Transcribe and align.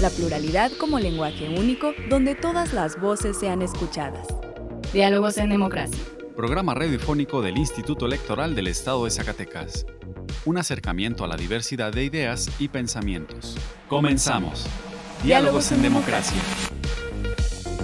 La 0.00 0.10
pluralidad 0.10 0.70
como 0.78 1.00
lenguaje 1.00 1.48
único 1.48 1.92
donde 2.08 2.36
todas 2.36 2.72
las 2.72 3.00
voces 3.00 3.36
sean 3.36 3.62
escuchadas. 3.62 4.28
Diálogos 4.92 5.38
en 5.38 5.48
Democracia. 5.48 5.98
Programa 6.36 6.72
radiofónico 6.72 7.42
del 7.42 7.58
Instituto 7.58 8.06
Electoral 8.06 8.54
del 8.54 8.68
Estado 8.68 9.04
de 9.04 9.10
Zacatecas. 9.10 9.86
Un 10.44 10.56
acercamiento 10.56 11.24
a 11.24 11.26
la 11.26 11.36
diversidad 11.36 11.92
de 11.92 12.04
ideas 12.04 12.48
y 12.60 12.68
pensamientos. 12.68 13.56
Comenzamos. 13.88 14.66
Diálogos 15.24 15.72
en 15.72 15.82
Democracia. 15.82 16.40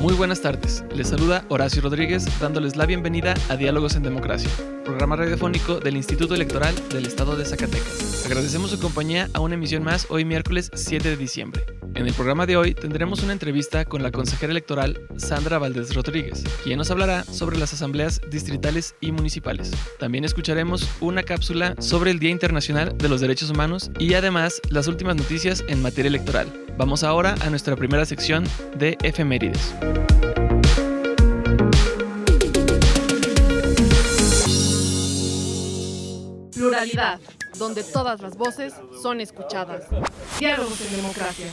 Muy 0.00 0.14
buenas 0.14 0.41
tardes. 0.41 0.84
Les 0.94 1.08
saluda 1.08 1.44
Horacio 1.48 1.83
Rodríguez 1.83 2.27
dándoles 2.38 2.77
la 2.77 2.86
bienvenida 2.86 3.34
a 3.48 3.56
Diálogos 3.56 3.96
en 3.96 4.05
Democracia, 4.05 4.50
programa 4.84 5.16
radiofónico 5.16 5.80
del 5.80 5.96
Instituto 5.96 6.36
Electoral 6.36 6.74
del 6.91 7.06
Estado 7.06 7.34
de 7.36 7.44
Zacatecas. 7.44 8.24
Agradecemos 8.24 8.70
su 8.70 8.78
compañía 8.78 9.28
a 9.33 9.41
una 9.41 9.55
emisión 9.55 9.83
más 9.83 10.06
hoy 10.10 10.24
miércoles 10.24 10.70
7 10.74 11.08
de 11.08 11.16
diciembre. 11.16 11.64
En 11.94 12.08
el 12.08 12.12
programa 12.12 12.44
de 12.44 12.56
hoy 12.56 12.74
tendremos 12.74 13.22
una 13.22 13.32
entrevista 13.32 13.84
con 13.84 14.02
la 14.02 14.10
consejera 14.10 14.50
electoral 14.50 15.00
Sandra 15.16 15.58
Valdés 15.58 15.94
Rodríguez, 15.94 16.42
quien 16.64 16.78
nos 16.78 16.91
hablará 16.91 17.22
sobre 17.22 17.56
las 17.56 17.72
asambleas 17.72 18.20
distritales 18.30 18.96
y 19.00 19.12
municipales. 19.12 19.70
También 20.00 20.24
escucharemos 20.24 20.88
una 21.00 21.22
cápsula 21.22 21.77
sobre 21.78 22.10
el 22.10 22.19
Día 22.19 22.30
Internacional 22.30 22.98
de 22.98 23.08
los 23.08 23.20
Derechos 23.20 23.50
Humanos 23.50 23.92
y 24.00 24.14
además 24.14 24.60
las 24.70 24.88
últimas 24.88 25.14
noticias 25.14 25.62
en 25.69 25.82
materia 25.82 26.08
electoral. 26.08 26.52
Vamos 26.77 27.04
ahora 27.04 27.36
a 27.42 27.50
nuestra 27.50 27.77
primera 27.77 28.04
sección 28.04 28.44
de 28.76 28.98
efemérides. 29.04 29.72
Pluralidad, 36.54 37.20
donde 37.56 37.84
todas 37.84 38.20
las 38.20 38.36
voces 38.36 38.74
son 39.00 39.20
escuchadas. 39.20 39.84
Diálogos 40.41 40.80
en 40.80 40.97
democracia. 40.97 41.47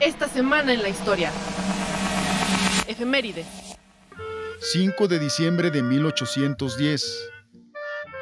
Esta 0.00 0.28
semana 0.28 0.74
en 0.74 0.82
la 0.82 0.90
historia. 0.90 1.32
Efeméride. 2.86 3.46
5 4.60 5.08
de 5.08 5.18
diciembre 5.18 5.70
de 5.70 5.82
1810. 5.82 7.30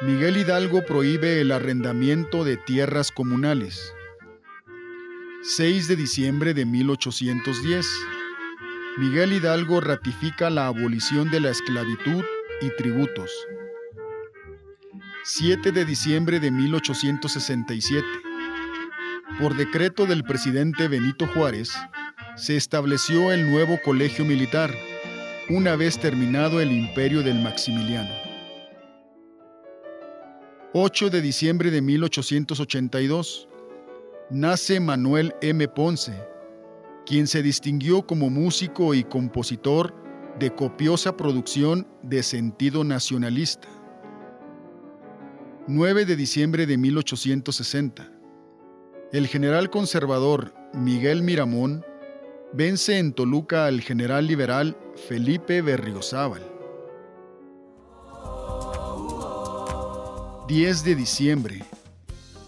Miguel 0.01 0.37
Hidalgo 0.37 0.85
prohíbe 0.85 1.41
el 1.41 1.51
arrendamiento 1.51 2.45
de 2.45 2.55
tierras 2.55 3.11
comunales. 3.11 3.93
6 5.43 5.89
de 5.89 5.97
diciembre 5.97 6.53
de 6.53 6.65
1810. 6.65 7.85
Miguel 8.97 9.33
Hidalgo 9.33 9.81
ratifica 9.81 10.49
la 10.49 10.67
abolición 10.67 11.29
de 11.29 11.41
la 11.41 11.49
esclavitud 11.49 12.23
y 12.61 12.69
tributos. 12.77 13.31
7 15.25 15.73
de 15.73 15.83
diciembre 15.83 16.39
de 16.39 16.51
1867 16.51 18.24
por 19.39 19.55
decreto 19.57 20.05
del 20.05 20.23
presidente 20.23 20.87
Benito 20.87 21.27
Juárez, 21.27 21.73
se 22.37 22.55
estableció 22.55 23.31
el 23.33 23.49
nuevo 23.49 23.79
colegio 23.83 24.23
militar, 24.23 24.73
una 25.49 25.75
vez 25.75 25.99
terminado 25.99 26.61
el 26.61 26.71
imperio 26.71 27.21
del 27.21 27.41
Maximiliano. 27.41 28.09
8 30.73 31.09
de 31.09 31.21
diciembre 31.21 31.69
de 31.69 31.81
1882, 31.81 33.49
nace 34.29 34.79
Manuel 34.79 35.35
M. 35.41 35.67
Ponce, 35.67 36.13
quien 37.05 37.27
se 37.27 37.43
distinguió 37.43 38.07
como 38.07 38.29
músico 38.29 38.93
y 38.93 39.03
compositor 39.03 39.93
de 40.39 40.53
copiosa 40.53 41.15
producción 41.17 41.87
de 42.03 42.23
sentido 42.23 42.83
nacionalista. 42.83 43.67
9 45.67 46.05
de 46.05 46.15
diciembre 46.15 46.65
de 46.65 46.77
1860, 46.77 48.14
el 49.11 49.27
general 49.27 49.69
conservador 49.69 50.53
Miguel 50.73 51.21
Miramón 51.21 51.85
vence 52.53 52.97
en 52.97 53.13
Toluca 53.13 53.65
al 53.65 53.81
general 53.81 54.27
liberal 54.27 54.77
Felipe 55.07 55.61
Berriozábal. 55.61 56.41
10 60.47 60.83
de 60.83 60.95
diciembre, 60.95 61.63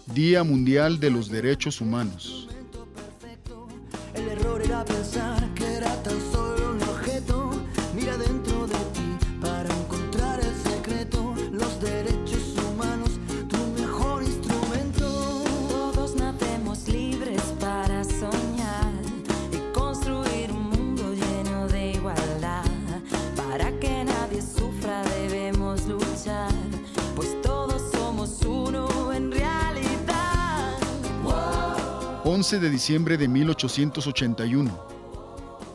Día 0.06 0.44
Mundial 0.44 1.00
de 1.00 1.10
los 1.10 1.30
Derechos 1.30 1.80
Humanos. 1.80 2.48
El 4.14 4.28
error 4.28 4.62
era 4.62 4.84
pensar 4.84 5.52
que 5.54 5.64
era 5.64 6.02
tan 6.02 6.20
solo 6.32 6.57
11 32.38 32.60
de 32.60 32.70
diciembre 32.70 33.16
de 33.16 33.26
1881. 33.26 34.70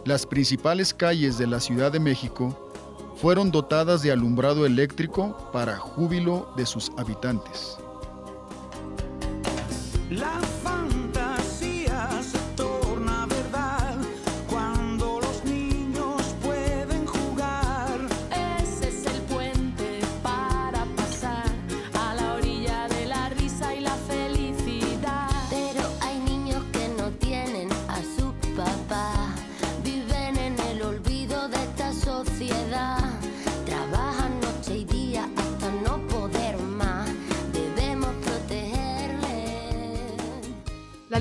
Las 0.06 0.25
principales 0.25 0.94
calles 0.94 1.38
de 1.38 1.46
la 1.46 1.59
Ciudad 1.59 1.91
de 1.91 2.00
México 2.00 2.72
fueron 3.18 3.51
dotadas 3.51 4.01
de 4.01 4.13
alumbrado 4.13 4.66
eléctrico 4.66 5.50
para 5.51 5.75
júbilo 5.75 6.53
de 6.56 6.66
sus 6.66 6.90
habitantes. 6.96 7.83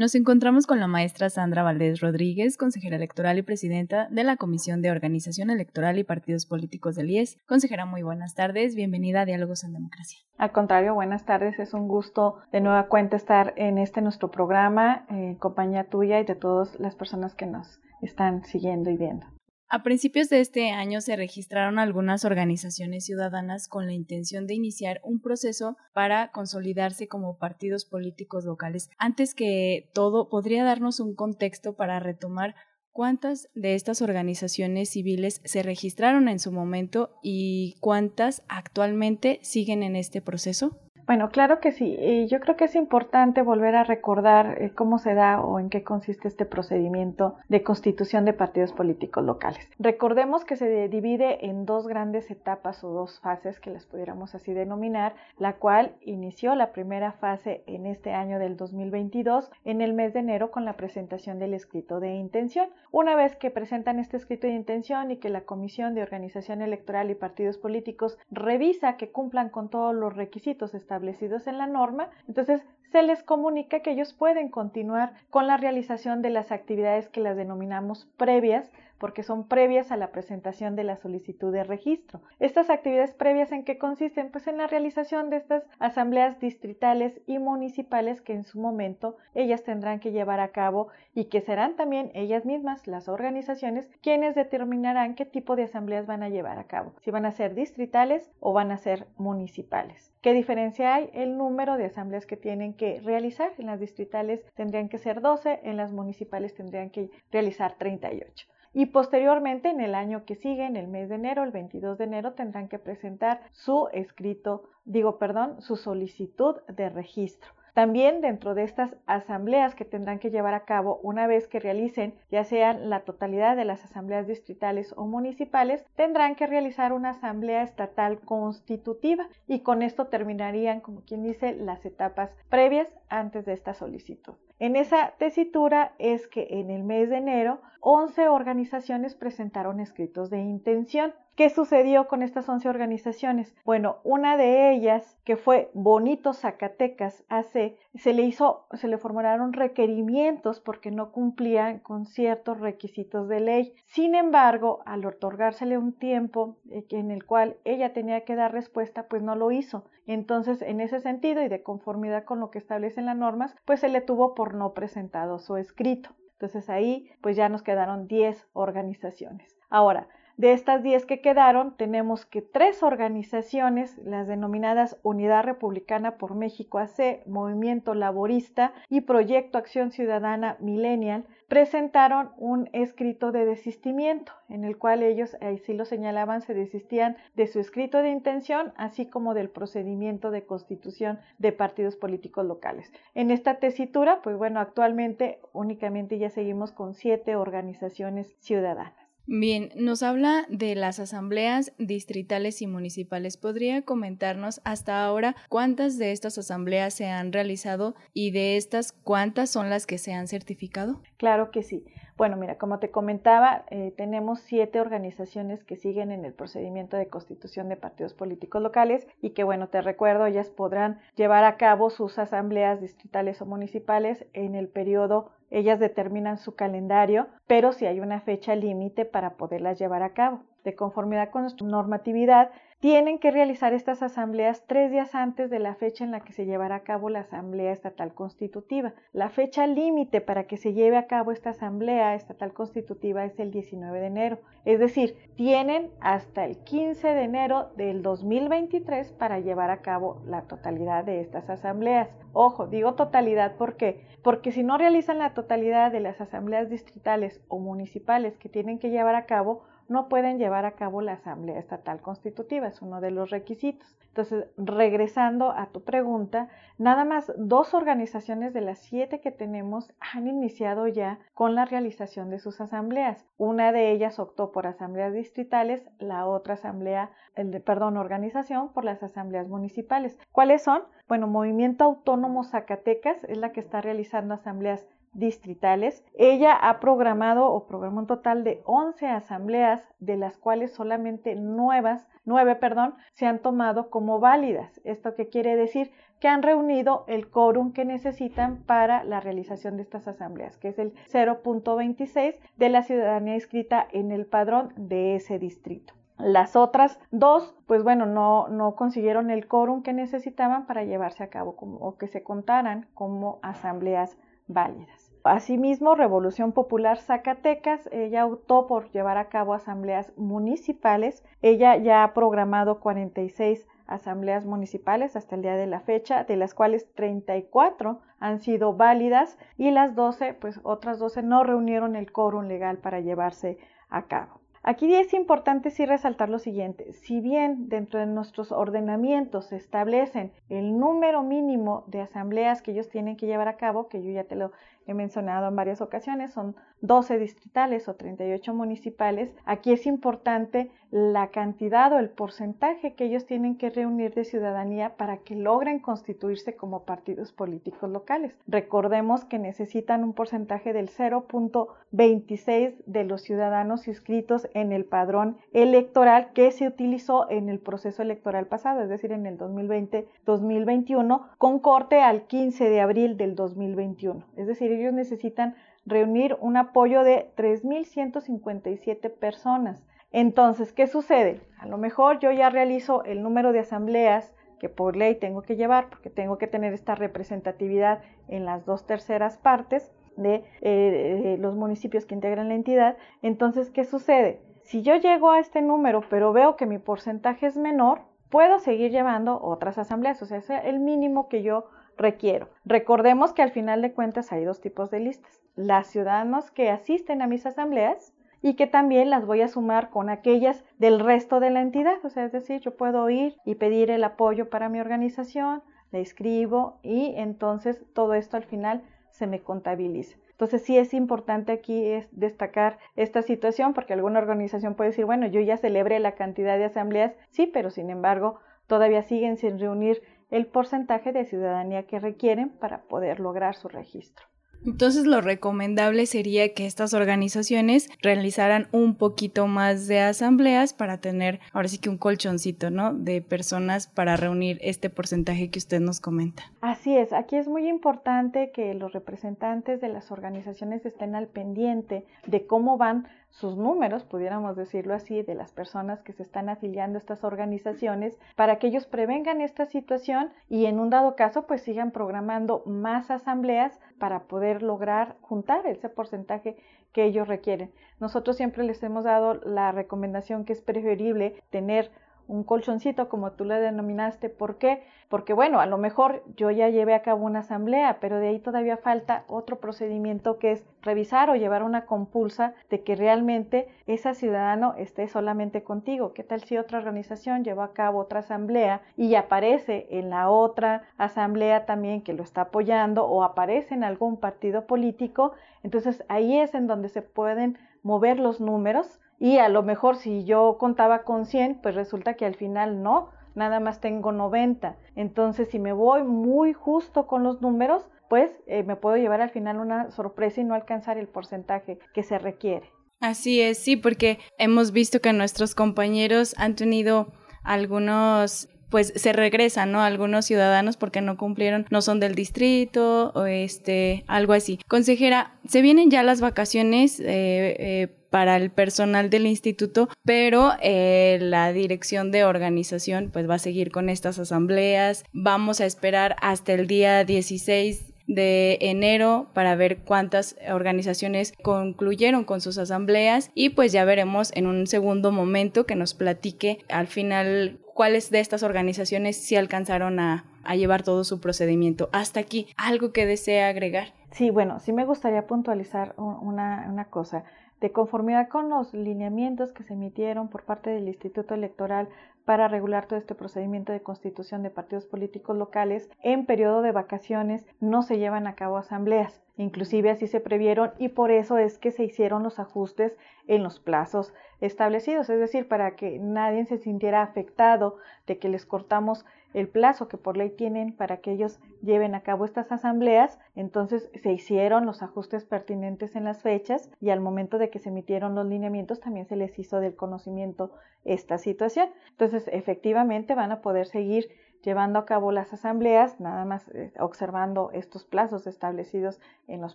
Nos 0.00 0.14
encontramos 0.14 0.66
con 0.66 0.80
la 0.80 0.86
maestra 0.86 1.28
Sandra 1.28 1.62
Valdés 1.62 2.00
Rodríguez, 2.00 2.56
consejera 2.56 2.96
electoral 2.96 3.36
y 3.36 3.42
presidenta 3.42 4.08
de 4.10 4.24
la 4.24 4.38
Comisión 4.38 4.80
de 4.80 4.90
Organización 4.90 5.50
Electoral 5.50 5.98
y 5.98 6.04
Partidos 6.04 6.46
Políticos 6.46 6.96
del 6.96 7.10
IES. 7.10 7.36
Consejera, 7.46 7.84
muy 7.84 8.00
buenas 8.00 8.34
tardes. 8.34 8.74
Bienvenida 8.74 9.20
a 9.20 9.24
Diálogos 9.26 9.62
en 9.62 9.74
Democracia. 9.74 10.18
Al 10.38 10.52
contrario, 10.52 10.94
buenas 10.94 11.26
tardes. 11.26 11.58
Es 11.58 11.74
un 11.74 11.86
gusto 11.86 12.36
de 12.50 12.62
nueva 12.62 12.86
cuenta 12.86 13.18
estar 13.18 13.52
en 13.58 13.76
este 13.76 14.00
nuestro 14.00 14.30
programa, 14.30 15.04
en 15.10 15.34
compañía 15.34 15.84
tuya 15.84 16.18
y 16.18 16.24
de 16.24 16.34
todas 16.34 16.80
las 16.80 16.94
personas 16.94 17.34
que 17.34 17.44
nos 17.44 17.78
están 18.00 18.42
siguiendo 18.44 18.88
y 18.88 18.96
viendo. 18.96 19.26
A 19.72 19.84
principios 19.84 20.28
de 20.28 20.40
este 20.40 20.72
año 20.72 21.00
se 21.00 21.14
registraron 21.14 21.78
algunas 21.78 22.24
organizaciones 22.24 23.04
ciudadanas 23.04 23.68
con 23.68 23.86
la 23.86 23.92
intención 23.92 24.48
de 24.48 24.54
iniciar 24.54 25.00
un 25.04 25.20
proceso 25.20 25.76
para 25.94 26.32
consolidarse 26.32 27.06
como 27.06 27.38
partidos 27.38 27.84
políticos 27.84 28.44
locales. 28.44 28.90
Antes 28.98 29.32
que 29.32 29.88
todo, 29.94 30.28
¿podría 30.28 30.64
darnos 30.64 30.98
un 30.98 31.14
contexto 31.14 31.76
para 31.76 32.00
retomar 32.00 32.56
cuántas 32.90 33.48
de 33.54 33.76
estas 33.76 34.02
organizaciones 34.02 34.90
civiles 34.90 35.40
se 35.44 35.62
registraron 35.62 36.28
en 36.28 36.40
su 36.40 36.50
momento 36.50 37.12
y 37.22 37.76
cuántas 37.78 38.42
actualmente 38.48 39.38
siguen 39.44 39.84
en 39.84 39.94
este 39.94 40.20
proceso? 40.20 40.80
Bueno, 41.10 41.30
claro 41.30 41.58
que 41.58 41.72
sí. 41.72 41.96
Y 41.98 42.28
yo 42.28 42.38
creo 42.38 42.56
que 42.56 42.66
es 42.66 42.76
importante 42.76 43.42
volver 43.42 43.74
a 43.74 43.82
recordar 43.82 44.62
eh, 44.62 44.70
cómo 44.72 45.00
se 45.00 45.14
da 45.14 45.40
o 45.40 45.58
en 45.58 45.68
qué 45.68 45.82
consiste 45.82 46.28
este 46.28 46.46
procedimiento 46.46 47.34
de 47.48 47.64
constitución 47.64 48.24
de 48.24 48.32
partidos 48.32 48.72
políticos 48.72 49.24
locales. 49.24 49.68
Recordemos 49.80 50.44
que 50.44 50.54
se 50.54 50.86
divide 50.86 51.46
en 51.46 51.66
dos 51.66 51.88
grandes 51.88 52.30
etapas 52.30 52.84
o 52.84 52.90
dos 52.90 53.18
fases 53.18 53.58
que 53.58 53.70
las 53.70 53.86
pudiéramos 53.86 54.36
así 54.36 54.52
denominar, 54.52 55.16
la 55.36 55.54
cual 55.54 55.96
inició 56.02 56.54
la 56.54 56.70
primera 56.70 57.10
fase 57.10 57.64
en 57.66 57.86
este 57.86 58.12
año 58.12 58.38
del 58.38 58.56
2022 58.56 59.50
en 59.64 59.80
el 59.80 59.94
mes 59.94 60.12
de 60.12 60.20
enero 60.20 60.52
con 60.52 60.64
la 60.64 60.74
presentación 60.74 61.40
del 61.40 61.54
escrito 61.54 61.98
de 61.98 62.14
intención. 62.14 62.68
Una 62.92 63.16
vez 63.16 63.34
que 63.34 63.50
presentan 63.50 63.98
este 63.98 64.16
escrito 64.16 64.46
de 64.46 64.52
intención 64.52 65.10
y 65.10 65.16
que 65.16 65.28
la 65.28 65.40
Comisión 65.40 65.96
de 65.96 66.02
Organización 66.02 66.62
Electoral 66.62 67.10
y 67.10 67.16
Partidos 67.16 67.58
Políticos 67.58 68.16
revisa 68.30 68.96
que 68.96 69.10
cumplan 69.10 69.48
con 69.48 69.70
todos 69.70 69.92
los 69.92 70.14
requisitos 70.14 70.72
establecidos 70.72 70.99
establecidos 71.00 71.46
en 71.46 71.56
la 71.58 71.66
norma, 71.66 72.10
entonces 72.28 72.62
se 72.90 73.02
les 73.02 73.22
comunica 73.22 73.80
que 73.80 73.92
ellos 73.92 74.12
pueden 74.12 74.48
continuar 74.48 75.12
con 75.30 75.46
la 75.46 75.56
realización 75.56 76.22
de 76.22 76.30
las 76.30 76.52
actividades 76.52 77.08
que 77.08 77.20
las 77.20 77.36
denominamos 77.36 78.06
previas 78.16 78.70
porque 79.00 79.22
son 79.22 79.48
previas 79.48 79.90
a 79.90 79.96
la 79.96 80.12
presentación 80.12 80.76
de 80.76 80.84
la 80.84 80.96
solicitud 80.96 81.50
de 81.52 81.64
registro. 81.64 82.20
Estas 82.38 82.68
actividades 82.68 83.14
previas 83.14 83.50
en 83.50 83.64
qué 83.64 83.78
consisten? 83.78 84.30
Pues 84.30 84.46
en 84.46 84.58
la 84.58 84.66
realización 84.66 85.30
de 85.30 85.38
estas 85.38 85.64
asambleas 85.78 86.38
distritales 86.38 87.18
y 87.26 87.38
municipales 87.38 88.20
que 88.20 88.34
en 88.34 88.44
su 88.44 88.60
momento 88.60 89.16
ellas 89.34 89.64
tendrán 89.64 90.00
que 90.00 90.12
llevar 90.12 90.38
a 90.38 90.52
cabo 90.52 90.88
y 91.14 91.24
que 91.24 91.40
serán 91.40 91.76
también 91.76 92.10
ellas 92.14 92.44
mismas, 92.44 92.86
las 92.86 93.08
organizaciones, 93.08 93.90
quienes 94.02 94.34
determinarán 94.34 95.14
qué 95.14 95.24
tipo 95.24 95.56
de 95.56 95.64
asambleas 95.64 96.06
van 96.06 96.22
a 96.22 96.28
llevar 96.28 96.58
a 96.58 96.64
cabo, 96.64 96.92
si 97.00 97.10
van 97.10 97.24
a 97.24 97.32
ser 97.32 97.54
distritales 97.54 98.30
o 98.38 98.52
van 98.52 98.70
a 98.70 98.76
ser 98.76 99.06
municipales. 99.16 100.12
¿Qué 100.20 100.34
diferencia 100.34 100.94
hay? 100.94 101.08
El 101.14 101.38
número 101.38 101.78
de 101.78 101.86
asambleas 101.86 102.26
que 102.26 102.36
tienen 102.36 102.74
que 102.80 103.00
realizar. 103.00 103.52
En 103.58 103.66
las 103.66 103.78
distritales 103.78 104.40
tendrían 104.54 104.88
que 104.88 104.98
ser 104.98 105.20
12, 105.20 105.60
en 105.64 105.76
las 105.76 105.92
municipales 105.92 106.54
tendrían 106.54 106.90
que 106.90 107.10
realizar 107.30 107.76
38 107.78 108.46
y 108.72 108.86
posteriormente 108.86 109.68
en 109.68 109.80
el 109.80 109.94
año 109.94 110.24
que 110.24 110.36
sigue, 110.36 110.64
en 110.64 110.76
el 110.76 110.86
mes 110.86 111.08
de 111.08 111.16
enero, 111.16 111.42
el 111.42 111.50
22 111.50 111.98
de 111.98 112.04
enero, 112.04 112.34
tendrán 112.34 112.68
que 112.68 112.78
presentar 112.78 113.42
su 113.52 113.88
escrito, 113.92 114.62
digo, 114.84 115.18
perdón, 115.18 115.60
su 115.60 115.76
solicitud 115.76 116.56
de 116.68 116.88
registro. 116.88 117.50
También 117.74 118.20
dentro 118.20 118.54
de 118.54 118.64
estas 118.64 118.96
asambleas 119.06 119.74
que 119.74 119.84
tendrán 119.84 120.18
que 120.18 120.30
llevar 120.30 120.54
a 120.54 120.64
cabo 120.64 121.00
una 121.02 121.26
vez 121.26 121.48
que 121.48 121.60
realicen 121.60 122.14
ya 122.30 122.44
sean 122.44 122.90
la 122.90 123.00
totalidad 123.00 123.56
de 123.56 123.64
las 123.64 123.84
asambleas 123.84 124.26
distritales 124.26 124.92
o 124.96 125.06
municipales, 125.06 125.84
tendrán 125.96 126.34
que 126.34 126.46
realizar 126.46 126.92
una 126.92 127.10
asamblea 127.10 127.62
estatal 127.62 128.20
constitutiva 128.20 129.28
y 129.46 129.60
con 129.60 129.82
esto 129.82 130.06
terminarían, 130.06 130.80
como 130.80 131.02
quien 131.02 131.22
dice, 131.22 131.54
las 131.54 131.84
etapas 131.84 132.30
previas 132.48 132.88
antes 133.08 133.44
de 133.44 133.52
esta 133.52 133.74
solicitud. 133.74 134.34
En 134.58 134.76
esa 134.76 135.14
tesitura 135.18 135.94
es 135.98 136.28
que 136.28 136.46
en 136.50 136.70
el 136.70 136.82
mes 136.82 137.08
de 137.08 137.16
enero 137.16 137.62
11 137.80 138.28
organizaciones 138.28 139.14
presentaron 139.14 139.80
escritos 139.80 140.28
de 140.28 140.38
intención. 140.38 141.14
¿Qué 141.40 141.48
sucedió 141.48 142.06
con 142.06 142.22
estas 142.22 142.46
11 142.50 142.68
organizaciones? 142.68 143.56
Bueno, 143.64 144.00
una 144.04 144.36
de 144.36 144.72
ellas, 144.72 145.16
que 145.24 145.38
fue 145.38 145.70
Bonito 145.72 146.34
Zacatecas 146.34 147.24
AC, 147.30 147.78
se 147.94 148.12
le 148.12 148.24
hizo, 148.24 148.66
se 148.74 148.88
le 148.88 148.98
formularon 148.98 149.54
requerimientos 149.54 150.60
porque 150.60 150.90
no 150.90 151.12
cumplían 151.12 151.78
con 151.78 152.04
ciertos 152.04 152.60
requisitos 152.60 153.26
de 153.26 153.40
ley. 153.40 153.72
Sin 153.86 154.14
embargo, 154.14 154.82
al 154.84 155.06
otorgársele 155.06 155.78
un 155.78 155.94
tiempo 155.94 156.58
eh, 156.68 156.84
en 156.90 157.10
el 157.10 157.24
cual 157.24 157.56
ella 157.64 157.94
tenía 157.94 158.26
que 158.26 158.36
dar 158.36 158.52
respuesta, 158.52 159.04
pues 159.08 159.22
no 159.22 159.34
lo 159.34 159.50
hizo. 159.50 159.86
Entonces, 160.06 160.60
en 160.60 160.82
ese 160.82 161.00
sentido 161.00 161.42
y 161.42 161.48
de 161.48 161.62
conformidad 161.62 162.24
con 162.24 162.38
lo 162.40 162.50
que 162.50 162.58
establecen 162.58 163.06
las 163.06 163.16
normas, 163.16 163.56
pues 163.64 163.80
se 163.80 163.88
le 163.88 164.02
tuvo 164.02 164.34
por 164.34 164.52
no 164.52 164.74
presentado 164.74 165.38
su 165.38 165.56
escrito. 165.56 166.10
Entonces 166.32 166.68
ahí 166.68 167.10
pues 167.22 167.34
ya 167.34 167.48
nos 167.48 167.62
quedaron 167.62 168.08
10 168.08 168.46
organizaciones. 168.52 169.58
Ahora, 169.70 170.08
de 170.36 170.52
estas 170.52 170.82
10 170.82 171.06
que 171.06 171.20
quedaron, 171.20 171.76
tenemos 171.76 172.24
que 172.24 172.42
tres 172.42 172.82
organizaciones, 172.82 173.98
las 173.98 174.26
denominadas 174.26 174.98
Unidad 175.02 175.44
Republicana 175.44 176.16
por 176.16 176.34
México 176.34 176.78
AC, 176.78 177.26
Movimiento 177.26 177.94
Laborista 177.94 178.72
y 178.88 179.02
Proyecto 179.02 179.58
Acción 179.58 179.90
Ciudadana 179.90 180.56
Millennial, 180.60 181.24
presentaron 181.50 182.30
un 182.38 182.70
escrito 182.72 183.32
de 183.32 183.44
desistimiento, 183.44 184.32
en 184.48 184.62
el 184.62 184.78
cual 184.78 185.02
ellos, 185.02 185.36
así 185.40 185.74
lo 185.74 185.84
señalaban, 185.84 186.42
se 186.42 186.54
desistían 186.54 187.16
de 187.34 187.48
su 187.48 187.58
escrito 187.58 187.98
de 187.98 188.10
intención, 188.10 188.72
así 188.76 189.06
como 189.06 189.34
del 189.34 189.50
procedimiento 189.50 190.30
de 190.30 190.46
constitución 190.46 191.18
de 191.38 191.50
partidos 191.50 191.96
políticos 191.96 192.46
locales. 192.46 192.92
En 193.14 193.32
esta 193.32 193.56
tesitura, 193.56 194.22
pues 194.22 194.36
bueno, 194.36 194.60
actualmente 194.60 195.40
únicamente 195.52 196.18
ya 196.18 196.30
seguimos 196.30 196.70
con 196.70 196.94
siete 196.94 197.34
organizaciones 197.34 198.36
ciudadanas. 198.38 198.99
Bien, 199.26 199.70
nos 199.76 200.02
habla 200.02 200.46
de 200.48 200.74
las 200.74 200.98
asambleas 200.98 201.72
distritales 201.78 202.62
y 202.62 202.66
municipales. 202.66 203.36
¿Podría 203.36 203.82
comentarnos 203.82 204.60
hasta 204.64 205.04
ahora 205.04 205.36
cuántas 205.48 205.98
de 205.98 206.12
estas 206.12 206.36
asambleas 206.38 206.94
se 206.94 207.06
han 207.06 207.32
realizado 207.32 207.94
y 208.12 208.32
de 208.32 208.56
estas 208.56 208.92
cuántas 208.92 209.50
son 209.50 209.70
las 209.70 209.86
que 209.86 209.98
se 209.98 210.12
han 210.12 210.26
certificado? 210.26 211.00
Claro 211.16 211.50
que 211.50 211.62
sí. 211.62 211.84
Bueno, 212.20 212.36
mira, 212.36 212.58
como 212.58 212.78
te 212.80 212.90
comentaba, 212.90 213.64
eh, 213.70 213.94
tenemos 213.96 214.40
siete 214.40 214.78
organizaciones 214.78 215.64
que 215.64 215.76
siguen 215.76 216.12
en 216.12 216.26
el 216.26 216.34
procedimiento 216.34 216.98
de 216.98 217.08
constitución 217.08 217.70
de 217.70 217.78
partidos 217.78 218.12
políticos 218.12 218.60
locales 218.60 219.08
y 219.22 219.30
que, 219.30 219.42
bueno, 219.42 219.68
te 219.70 219.80
recuerdo, 219.80 220.26
ellas 220.26 220.50
podrán 220.50 221.00
llevar 221.16 221.44
a 221.44 221.56
cabo 221.56 221.88
sus 221.88 222.18
asambleas 222.18 222.78
distritales 222.82 223.40
o 223.40 223.46
municipales 223.46 224.26
en 224.34 224.54
el 224.54 224.68
periodo 224.68 225.30
ellas 225.50 225.80
determinan 225.80 226.36
su 226.36 226.54
calendario, 226.54 227.26
pero 227.46 227.72
si 227.72 227.86
hay 227.86 228.00
una 228.00 228.20
fecha 228.20 228.54
límite 228.54 229.04
para 229.04 229.38
poderlas 229.38 229.78
llevar 229.78 230.02
a 230.02 230.12
cabo. 230.12 230.42
De 230.64 230.74
conformidad 230.74 231.30
con 231.30 231.42
nuestra 231.42 231.66
normatividad, 231.66 232.50
tienen 232.80 233.18
que 233.18 233.30
realizar 233.30 233.74
estas 233.74 234.02
asambleas 234.02 234.64
tres 234.66 234.90
días 234.90 235.14
antes 235.14 235.50
de 235.50 235.58
la 235.58 235.74
fecha 235.74 236.02
en 236.02 236.12
la 236.12 236.20
que 236.20 236.32
se 236.32 236.46
llevará 236.46 236.76
a 236.76 236.82
cabo 236.82 237.10
la 237.10 237.20
Asamblea 237.20 237.72
Estatal 237.72 238.14
Constitutiva. 238.14 238.94
La 239.12 239.28
fecha 239.28 239.66
límite 239.66 240.22
para 240.22 240.44
que 240.44 240.56
se 240.56 240.72
lleve 240.72 240.96
a 240.96 241.06
cabo 241.06 241.30
esta 241.30 241.50
Asamblea 241.50 242.14
Estatal 242.14 242.54
Constitutiva 242.54 243.26
es 243.26 243.38
el 243.38 243.50
19 243.50 244.00
de 244.00 244.06
enero. 244.06 244.38
Es 244.64 244.80
decir, 244.80 245.14
tienen 245.36 245.90
hasta 246.00 246.46
el 246.46 246.56
15 246.64 247.06
de 247.06 247.22
enero 247.22 247.70
del 247.76 248.00
2023 248.02 249.12
para 249.12 249.40
llevar 249.40 249.70
a 249.70 249.82
cabo 249.82 250.22
la 250.24 250.42
totalidad 250.42 251.04
de 251.04 251.20
estas 251.20 251.50
asambleas. 251.50 252.08
Ojo, 252.32 252.66
digo 252.66 252.94
totalidad 252.94 253.56
porque 253.58 254.06
porque 254.22 254.52
si 254.52 254.62
no 254.62 254.76
realizan 254.76 255.18
la 255.18 255.32
totalidad 255.34 255.92
de 255.92 256.00
las 256.00 256.20
asambleas 256.20 256.68
distritales 256.68 257.40
o 257.48 257.58
municipales 257.58 258.36
que 258.36 258.50
tienen 258.50 258.78
que 258.78 258.90
llevar 258.90 259.14
a 259.14 259.24
cabo, 259.24 259.62
no 259.90 260.08
pueden 260.08 260.38
llevar 260.38 260.64
a 260.64 260.72
cabo 260.72 261.02
la 261.02 261.14
Asamblea 261.14 261.58
Estatal 261.58 262.00
Constitutiva, 262.00 262.68
es 262.68 262.80
uno 262.80 263.00
de 263.00 263.10
los 263.10 263.30
requisitos. 263.30 263.98
Entonces, 264.06 264.46
regresando 264.56 265.50
a 265.50 265.66
tu 265.66 265.82
pregunta, 265.82 266.48
nada 266.78 267.04
más 267.04 267.32
dos 267.36 267.74
organizaciones 267.74 268.54
de 268.54 268.60
las 268.60 268.78
siete 268.78 269.20
que 269.20 269.32
tenemos 269.32 269.92
han 269.98 270.28
iniciado 270.28 270.86
ya 270.86 271.18
con 271.34 271.54
la 271.54 271.64
realización 271.64 272.30
de 272.30 272.38
sus 272.38 272.60
asambleas. 272.60 273.26
Una 273.36 273.72
de 273.72 273.90
ellas 273.90 274.18
optó 274.18 274.52
por 274.52 274.66
asambleas 274.66 275.12
distritales, 275.12 275.84
la 275.98 276.26
otra 276.26 276.54
asamblea, 276.54 277.10
el 277.34 277.60
perdón, 277.62 277.96
organización 277.96 278.72
por 278.72 278.84
las 278.84 279.02
asambleas 279.02 279.48
municipales. 279.48 280.18
¿Cuáles 280.32 280.62
son? 280.62 280.82
Bueno, 281.08 281.26
Movimiento 281.26 281.84
Autónomo 281.84 282.44
Zacatecas 282.44 283.24
es 283.24 283.38
la 283.38 283.50
que 283.50 283.60
está 283.60 283.80
realizando 283.80 284.34
asambleas 284.34 284.86
distritales. 285.12 286.04
Ella 286.14 286.54
ha 286.54 286.80
programado 286.80 287.46
o 287.46 287.66
programó 287.66 288.00
un 288.00 288.06
total 288.06 288.44
de 288.44 288.62
11 288.64 289.06
asambleas, 289.06 289.82
de 289.98 290.16
las 290.16 290.36
cuales 290.36 290.72
solamente 290.72 291.34
nuevas, 291.34 292.06
9 292.24 292.56
perdón, 292.56 292.94
se 293.12 293.26
han 293.26 293.40
tomado 293.40 293.90
como 293.90 294.20
válidas. 294.20 294.80
¿Esto 294.84 295.14
quiere 295.30 295.56
decir? 295.56 295.90
Que 296.20 296.28
han 296.28 296.42
reunido 296.42 297.04
el 297.08 297.28
quórum 297.28 297.72
que 297.72 297.84
necesitan 297.84 298.62
para 298.64 299.04
la 299.04 299.20
realización 299.20 299.76
de 299.76 299.82
estas 299.82 300.06
asambleas, 300.06 300.56
que 300.58 300.68
es 300.68 300.78
el 300.78 300.92
0.26 301.10 302.36
de 302.56 302.68
la 302.68 302.82
ciudadanía 302.82 303.34
inscrita 303.34 303.86
en 303.90 304.12
el 304.12 304.26
padrón 304.26 304.72
de 304.76 305.16
ese 305.16 305.38
distrito. 305.38 305.94
Las 306.18 306.54
otras 306.54 307.00
dos, 307.10 307.54
pues 307.66 307.82
bueno, 307.82 308.04
no, 308.04 308.48
no 308.48 308.74
consiguieron 308.74 309.30
el 309.30 309.48
quórum 309.48 309.82
que 309.82 309.94
necesitaban 309.94 310.66
para 310.66 310.84
llevarse 310.84 311.24
a 311.24 311.30
cabo 311.30 311.56
o 311.58 311.96
que 311.96 312.08
se 312.08 312.22
contaran 312.22 312.86
como 312.92 313.38
asambleas 313.42 314.18
válidas. 314.46 314.99
Asimismo, 315.24 315.94
Revolución 315.94 316.52
Popular 316.52 316.98
Zacatecas, 316.98 317.88
ella 317.92 318.24
optó 318.24 318.66
por 318.66 318.90
llevar 318.90 319.18
a 319.18 319.28
cabo 319.28 319.52
asambleas 319.52 320.16
municipales. 320.16 321.24
Ella 321.42 321.76
ya 321.76 322.04
ha 322.04 322.14
programado 322.14 322.80
46 322.80 323.66
asambleas 323.86 324.46
municipales 324.46 325.16
hasta 325.16 325.34
el 325.34 325.42
día 325.42 325.56
de 325.56 325.66
la 325.66 325.80
fecha, 325.80 326.24
de 326.24 326.36
las 326.36 326.54
cuales 326.54 326.90
34 326.94 328.00
han 328.18 328.38
sido 328.38 328.74
válidas 328.74 329.36
y 329.58 329.70
las 329.72 329.94
12, 329.94 330.34
pues 330.34 330.58
otras 330.62 330.98
12 330.98 331.22
no 331.22 331.44
reunieron 331.44 331.96
el 331.96 332.12
quórum 332.12 332.46
legal 332.46 332.78
para 332.78 333.00
llevarse 333.00 333.58
a 333.90 334.06
cabo. 334.06 334.40
Aquí 334.62 334.94
es 334.94 335.14
importante 335.14 335.70
sí 335.70 335.86
resaltar 335.86 336.28
lo 336.28 336.38
siguiente, 336.38 336.92
si 336.92 337.22
bien 337.22 337.70
dentro 337.70 337.98
de 337.98 338.04
nuestros 338.04 338.52
ordenamientos 338.52 339.46
se 339.46 339.56
establecen 339.56 340.32
el 340.50 340.78
número 340.78 341.22
mínimo 341.22 341.84
de 341.86 342.02
asambleas 342.02 342.60
que 342.60 342.72
ellos 342.72 342.90
tienen 342.90 343.16
que 343.16 343.24
llevar 343.24 343.48
a 343.48 343.56
cabo, 343.56 343.88
que 343.88 344.02
yo 344.02 344.10
ya 344.10 344.24
te 344.24 344.36
lo 344.36 344.52
he 344.86 344.94
mencionado 344.94 345.48
en 345.48 345.56
varias 345.56 345.80
ocasiones, 345.80 346.32
son 346.32 346.56
12 346.82 347.18
distritales 347.18 347.88
o 347.88 347.94
38 347.94 348.54
municipales. 348.54 349.30
Aquí 349.44 349.72
es 349.72 349.86
importante 349.86 350.70
la 350.90 351.28
cantidad 351.28 351.92
o 351.92 351.98
el 351.98 352.10
porcentaje 352.10 352.94
que 352.94 353.04
ellos 353.04 353.26
tienen 353.26 353.56
que 353.56 353.70
reunir 353.70 354.12
de 354.14 354.24
ciudadanía 354.24 354.96
para 354.96 355.18
que 355.18 355.36
logren 355.36 355.78
constituirse 355.78 356.56
como 356.56 356.84
partidos 356.84 357.32
políticos 357.32 357.88
locales. 357.90 358.34
Recordemos 358.48 359.24
que 359.24 359.38
necesitan 359.38 360.02
un 360.02 360.14
porcentaje 360.14 360.72
del 360.72 360.88
0.26 360.88 362.74
de 362.86 363.04
los 363.04 363.22
ciudadanos 363.22 363.86
inscritos 363.86 364.48
en 364.54 364.72
el 364.72 364.84
padrón 364.84 365.36
electoral 365.52 366.32
que 366.32 366.50
se 366.50 366.66
utilizó 366.66 367.30
en 367.30 367.48
el 367.48 367.60
proceso 367.60 368.02
electoral 368.02 368.46
pasado, 368.46 368.82
es 368.82 368.88
decir, 368.88 369.12
en 369.12 369.26
el 369.26 369.38
2020-2021, 369.38 371.28
con 371.38 371.58
corte 371.60 372.00
al 372.00 372.26
15 372.26 372.68
de 372.68 372.80
abril 372.80 373.16
del 373.16 373.34
2021. 373.36 374.24
Es 374.36 374.46
decir, 374.46 374.69
ellos 374.74 374.92
necesitan 374.92 375.54
reunir 375.86 376.36
un 376.40 376.56
apoyo 376.56 377.02
de 377.02 377.30
3.157 377.36 379.10
personas. 379.10 379.82
Entonces, 380.12 380.72
¿qué 380.72 380.86
sucede? 380.86 381.40
A 381.58 381.66
lo 381.66 381.78
mejor 381.78 382.18
yo 382.18 382.32
ya 382.32 382.50
realizo 382.50 383.04
el 383.04 383.22
número 383.22 383.52
de 383.52 383.60
asambleas 383.60 384.32
que 384.58 384.68
por 384.68 384.96
ley 384.96 385.14
tengo 385.14 385.42
que 385.42 385.56
llevar, 385.56 385.88
porque 385.88 386.10
tengo 386.10 386.36
que 386.36 386.46
tener 386.46 386.74
esta 386.74 386.94
representatividad 386.94 388.02
en 388.28 388.44
las 388.44 388.66
dos 388.66 388.86
terceras 388.86 389.38
partes 389.38 389.90
de, 390.16 390.44
eh, 390.60 391.36
los 391.40 391.56
municipios 391.56 392.04
que 392.04 392.14
integran 392.14 392.48
la 392.48 392.54
entidad. 392.54 392.96
Entonces, 393.22 393.70
¿qué 393.70 393.84
sucede? 393.84 394.40
Si 394.62 394.82
yo 394.82 394.96
llego 394.96 395.30
a 395.30 395.40
este 395.40 395.62
número, 395.62 396.02
pero 396.10 396.32
veo 396.32 396.56
que 396.56 396.66
mi 396.66 396.78
porcentaje 396.78 397.46
es 397.46 397.56
menor, 397.56 398.02
puedo 398.28 398.58
seguir 398.58 398.90
llevando 398.90 399.40
otras 399.42 399.78
asambleas, 399.78 400.20
o 400.22 400.26
sea, 400.26 400.38
es 400.38 400.50
el 400.50 400.78
mínimo 400.78 401.28
que 401.28 401.42
yo 401.42 401.64
requiero. 402.00 402.48
Recordemos 402.64 403.32
que 403.32 403.42
al 403.42 403.50
final 403.50 403.82
de 403.82 403.92
cuentas 403.92 404.32
hay 404.32 404.44
dos 404.44 404.60
tipos 404.60 404.90
de 404.90 405.00
listas. 405.00 405.40
Las 405.54 405.86
ciudadanos 405.86 406.50
que 406.50 406.70
asisten 406.70 407.22
a 407.22 407.26
mis 407.26 407.46
asambleas 407.46 408.12
y 408.42 408.54
que 408.54 408.66
también 408.66 409.10
las 409.10 409.26
voy 409.26 409.42
a 409.42 409.48
sumar 409.48 409.90
con 409.90 410.08
aquellas 410.08 410.64
del 410.78 410.98
resto 410.98 411.40
de 411.40 411.50
la 411.50 411.60
entidad. 411.60 411.98
O 412.04 412.10
sea, 412.10 412.24
es 412.24 412.32
decir, 412.32 412.60
yo 412.60 412.76
puedo 412.76 413.08
ir 413.10 413.36
y 413.44 413.56
pedir 413.56 413.90
el 413.90 414.02
apoyo 414.02 414.48
para 414.48 414.68
mi 414.68 414.80
organización, 414.80 415.62
la 415.92 415.98
escribo 415.98 416.78
y 416.82 417.14
entonces 417.16 417.84
todo 417.92 418.14
esto 418.14 418.36
al 418.36 418.44
final 418.44 418.82
se 419.10 419.26
me 419.26 419.40
contabiliza. 419.40 420.16
Entonces 420.30 420.62
sí 420.62 420.78
es 420.78 420.94
importante 420.94 421.52
aquí 421.52 421.84
es 421.84 422.08
destacar 422.12 422.78
esta 422.96 423.20
situación 423.20 423.74
porque 423.74 423.92
alguna 423.92 424.20
organización 424.20 424.74
puede 424.74 424.90
decir, 424.90 425.04
bueno, 425.04 425.26
yo 425.26 425.40
ya 425.40 425.58
celebré 425.58 426.00
la 426.00 426.12
cantidad 426.12 426.56
de 426.56 426.64
asambleas, 426.64 427.12
sí, 427.28 427.46
pero 427.46 427.68
sin 427.68 427.90
embargo 427.90 428.38
todavía 428.66 429.02
siguen 429.02 429.36
sin 429.36 429.58
reunir 429.58 430.00
el 430.30 430.46
porcentaje 430.46 431.12
de 431.12 431.24
ciudadanía 431.24 431.86
que 431.86 431.98
requieren 431.98 432.50
para 432.50 432.82
poder 432.82 433.20
lograr 433.20 433.54
su 433.54 433.68
registro. 433.68 434.26
Entonces 434.64 435.06
lo 435.06 435.22
recomendable 435.22 436.04
sería 436.04 436.52
que 436.52 436.66
estas 436.66 436.92
organizaciones 436.92 437.88
realizaran 438.02 438.68
un 438.72 438.94
poquito 438.94 439.46
más 439.46 439.86
de 439.86 440.00
asambleas 440.00 440.74
para 440.74 440.98
tener 440.98 441.40
ahora 441.52 441.68
sí 441.68 441.78
que 441.78 441.88
un 441.88 441.96
colchoncito, 441.96 442.70
¿no? 442.70 442.92
De 442.92 443.22
personas 443.22 443.86
para 443.86 444.16
reunir 444.16 444.58
este 444.60 444.90
porcentaje 444.90 445.50
que 445.50 445.58
usted 445.58 445.80
nos 445.80 446.00
comenta. 446.00 446.42
Así 446.60 446.94
es, 446.94 447.14
aquí 447.14 447.36
es 447.36 447.48
muy 447.48 447.68
importante 447.68 448.50
que 448.52 448.74
los 448.74 448.92
representantes 448.92 449.80
de 449.80 449.88
las 449.88 450.10
organizaciones 450.10 450.84
estén 450.84 451.14
al 451.14 451.28
pendiente 451.28 452.04
de 452.26 452.46
cómo 452.46 452.76
van 452.76 453.08
sus 453.30 453.56
números, 453.56 454.04
pudiéramos 454.04 454.56
decirlo 454.56 454.94
así, 454.94 455.22
de 455.22 455.34
las 455.34 455.52
personas 455.52 456.02
que 456.02 456.12
se 456.12 456.22
están 456.22 456.48
afiliando 456.48 456.98
a 456.98 457.00
estas 457.00 457.24
organizaciones 457.24 458.18
para 458.36 458.58
que 458.58 458.66
ellos 458.66 458.86
prevengan 458.86 459.40
esta 459.40 459.66
situación 459.66 460.30
y 460.48 460.66
en 460.66 460.80
un 460.80 460.90
dado 460.90 461.16
caso 461.16 461.46
pues 461.46 461.62
sigan 461.62 461.92
programando 461.92 462.62
más 462.66 463.10
asambleas 463.10 463.80
para 463.98 464.24
poder 464.24 464.62
lograr 464.62 465.16
juntar 465.20 465.66
ese 465.66 465.88
porcentaje 465.88 466.56
que 466.92 467.04
ellos 467.04 467.28
requieren. 467.28 467.72
Nosotros 468.00 468.36
siempre 468.36 468.64
les 468.64 468.82
hemos 468.82 469.04
dado 469.04 469.34
la 469.34 469.72
recomendación 469.72 470.44
que 470.44 470.52
es 470.52 470.60
preferible 470.60 471.42
tener 471.50 471.90
un 472.30 472.44
colchoncito 472.44 473.08
como 473.08 473.32
tú 473.32 473.44
le 473.44 473.60
denominaste. 473.60 474.28
¿Por 474.28 474.56
qué? 474.56 474.84
Porque 475.08 475.32
bueno, 475.32 475.58
a 475.58 475.66
lo 475.66 475.78
mejor 475.78 476.22
yo 476.36 476.52
ya 476.52 476.68
llevé 476.68 476.94
a 476.94 477.02
cabo 477.02 477.26
una 477.26 477.40
asamblea, 477.40 477.98
pero 478.00 478.18
de 478.18 478.28
ahí 478.28 478.38
todavía 478.38 478.76
falta 478.76 479.24
otro 479.26 479.58
procedimiento 479.58 480.38
que 480.38 480.52
es 480.52 480.64
revisar 480.82 481.28
o 481.28 481.34
llevar 481.34 481.64
una 481.64 481.86
compulsa 481.86 482.54
de 482.70 482.84
que 482.84 482.94
realmente 482.94 483.68
ese 483.86 484.14
ciudadano 484.14 484.74
esté 484.78 485.08
solamente 485.08 485.64
contigo. 485.64 486.12
¿Qué 486.14 486.22
tal 486.22 486.44
si 486.44 486.56
otra 486.56 486.78
organización 486.78 487.42
llevó 487.42 487.62
a 487.62 487.72
cabo 487.72 487.98
otra 487.98 488.20
asamblea 488.20 488.82
y 488.96 489.16
aparece 489.16 489.88
en 489.90 490.10
la 490.10 490.30
otra 490.30 490.84
asamblea 490.98 491.66
también 491.66 492.02
que 492.02 492.12
lo 492.12 492.22
está 492.22 492.42
apoyando 492.42 493.06
o 493.06 493.24
aparece 493.24 493.74
en 493.74 493.82
algún 493.82 494.18
partido 494.18 494.66
político? 494.66 495.32
Entonces 495.64 496.04
ahí 496.08 496.38
es 496.38 496.54
en 496.54 496.68
donde 496.68 496.88
se 496.88 497.02
pueden 497.02 497.58
mover 497.82 498.20
los 498.20 498.40
números 498.40 498.99
y 499.20 499.36
a 499.36 499.48
lo 499.48 499.62
mejor 499.62 499.96
si 499.96 500.24
yo 500.24 500.56
contaba 500.58 501.02
con 501.02 501.26
100, 501.26 501.60
pues 501.62 501.74
resulta 501.74 502.14
que 502.14 502.24
al 502.24 502.34
final 502.34 502.82
no, 502.82 503.10
nada 503.34 503.60
más 503.60 503.80
tengo 503.80 504.12
90. 504.12 504.76
Entonces, 504.96 505.50
si 505.50 505.58
me 505.58 505.74
voy 505.74 506.02
muy 506.02 506.54
justo 506.54 507.06
con 507.06 507.22
los 507.22 507.42
números, 507.42 507.86
pues 508.08 508.32
eh, 508.46 508.62
me 508.62 508.76
puedo 508.76 508.96
llevar 508.96 509.20
al 509.20 509.30
final 509.30 509.58
una 509.58 509.90
sorpresa 509.90 510.40
y 510.40 510.44
no 510.44 510.54
alcanzar 510.54 510.96
el 510.96 511.06
porcentaje 511.06 511.78
que 511.94 512.02
se 512.02 512.18
requiere. 512.18 512.70
Así 512.98 513.42
es, 513.42 513.58
sí, 513.58 513.76
porque 513.76 514.18
hemos 514.38 514.72
visto 514.72 515.00
que 515.00 515.12
nuestros 515.12 515.54
compañeros 515.54 516.34
han 516.38 516.56
tenido 516.56 517.12
algunos 517.44 518.48
pues 518.70 518.92
se 518.94 519.12
regresan, 519.12 519.72
¿no? 519.72 519.82
Algunos 519.82 520.26
ciudadanos 520.26 520.76
porque 520.76 521.00
no 521.00 521.16
cumplieron, 521.16 521.66
no 521.70 521.82
son 521.82 521.98
del 521.98 522.14
distrito 522.14 523.10
o 523.14 523.26
este, 523.26 524.04
algo 524.06 524.32
así. 524.32 524.60
Consejera, 524.68 525.34
se 525.46 525.60
vienen 525.60 525.90
ya 525.90 526.04
las 526.04 526.20
vacaciones 526.20 527.00
eh, 527.00 527.56
eh, 527.58 527.99
para 528.10 528.36
el 528.36 528.50
personal 528.50 529.08
del 529.08 529.26
instituto, 529.26 529.88
pero 530.04 530.52
eh, 530.60 531.18
la 531.20 531.52
dirección 531.52 532.10
de 532.10 532.24
organización 532.24 533.10
pues 533.12 533.28
va 533.28 533.36
a 533.36 533.38
seguir 533.38 533.70
con 533.70 533.88
estas 533.88 534.18
asambleas. 534.18 535.04
Vamos 535.12 535.60
a 535.60 535.66
esperar 535.66 536.16
hasta 536.20 536.52
el 536.52 536.66
día 536.66 537.04
16 537.04 537.86
de 538.10 538.58
enero 538.60 539.28
para 539.34 539.54
ver 539.54 539.78
cuántas 539.78 540.36
organizaciones 540.50 541.32
concluyeron 541.42 542.24
con 542.24 542.40
sus 542.40 542.58
asambleas 542.58 543.30
y 543.34 543.50
pues 543.50 543.70
ya 543.70 543.84
veremos 543.84 544.32
en 544.34 544.48
un 544.48 544.66
segundo 544.66 545.12
momento 545.12 545.64
que 545.64 545.76
nos 545.76 545.94
platique 545.94 546.58
al 546.68 546.88
final 546.88 547.60
cuáles 547.72 548.10
de 548.10 548.18
estas 548.18 548.42
organizaciones 548.42 549.16
sí 549.16 549.36
alcanzaron 549.36 550.00
a, 550.00 550.26
llevar 550.56 550.82
todo 550.82 551.04
su 551.04 551.20
procedimiento. 551.20 551.88
Hasta 551.92 552.18
aquí, 552.18 552.48
¿algo 552.56 552.92
que 552.92 553.06
desea 553.06 553.48
agregar? 553.48 553.94
Sí, 554.10 554.30
bueno, 554.30 554.58
sí 554.58 554.72
me 554.72 554.84
gustaría 554.84 555.28
puntualizar 555.28 555.94
una, 555.96 556.66
una 556.68 556.86
cosa. 556.86 557.24
De 557.60 557.72
conformidad 557.72 558.28
con 558.28 558.48
los 558.48 558.72
lineamientos 558.72 559.52
que 559.52 559.62
se 559.62 559.74
emitieron 559.74 560.28
por 560.28 560.44
parte 560.44 560.70
del 560.70 560.88
Instituto 560.88 561.34
Electoral 561.34 561.88
para 562.24 562.48
regular 562.48 562.86
todo 562.86 562.98
este 562.98 563.14
procedimiento 563.14 563.72
de 563.72 563.82
constitución 563.82 564.42
de 564.42 564.50
partidos 564.50 564.86
políticos 564.86 565.36
locales, 565.36 565.90
en 566.02 566.26
periodo 566.26 566.62
de 566.62 566.72
vacaciones 566.72 567.46
no 567.60 567.82
se 567.82 567.98
llevan 567.98 568.26
a 568.26 568.34
cabo 568.34 568.56
asambleas. 568.56 569.20
Inclusive 569.40 569.88
así 569.88 570.06
se 570.06 570.20
previeron 570.20 570.72
y 570.76 570.88
por 570.88 571.10
eso 571.10 571.38
es 571.38 571.56
que 571.56 571.70
se 571.70 571.82
hicieron 571.82 572.22
los 572.22 572.38
ajustes 572.38 572.94
en 573.26 573.42
los 573.42 573.58
plazos 573.58 574.12
establecidos, 574.42 575.08
es 575.08 575.18
decir, 575.18 575.48
para 575.48 575.76
que 575.76 575.98
nadie 575.98 576.44
se 576.44 576.58
sintiera 576.58 577.00
afectado 577.00 577.78
de 578.06 578.18
que 578.18 578.28
les 578.28 578.44
cortamos 578.44 579.06
el 579.32 579.48
plazo 579.48 579.88
que 579.88 579.96
por 579.96 580.18
ley 580.18 580.28
tienen 580.28 580.76
para 580.76 580.98
que 580.98 581.12
ellos 581.12 581.40
lleven 581.62 581.94
a 581.94 582.02
cabo 582.02 582.26
estas 582.26 582.52
asambleas, 582.52 583.18
entonces 583.34 583.90
se 584.02 584.12
hicieron 584.12 584.66
los 584.66 584.82
ajustes 584.82 585.24
pertinentes 585.24 585.96
en 585.96 586.04
las 586.04 586.20
fechas 586.20 586.70
y 586.78 586.90
al 586.90 587.00
momento 587.00 587.38
de 587.38 587.48
que 587.48 587.60
se 587.60 587.70
emitieron 587.70 588.14
los 588.14 588.26
lineamientos 588.26 588.80
también 588.80 589.06
se 589.06 589.16
les 589.16 589.38
hizo 589.38 589.60
del 589.60 589.74
conocimiento 589.74 590.50
esta 590.84 591.16
situación. 591.16 591.70
Entonces, 591.92 592.28
efectivamente 592.30 593.14
van 593.14 593.32
a 593.32 593.40
poder 593.40 593.66
seguir 593.66 594.10
llevando 594.42 594.78
a 594.78 594.86
cabo 594.86 595.12
las 595.12 595.32
asambleas, 595.32 596.00
nada 596.00 596.24
más 596.24 596.48
eh, 596.48 596.72
observando 596.78 597.50
estos 597.52 597.84
plazos 597.84 598.26
establecidos 598.26 599.00
en 599.28 599.40
los 599.40 599.54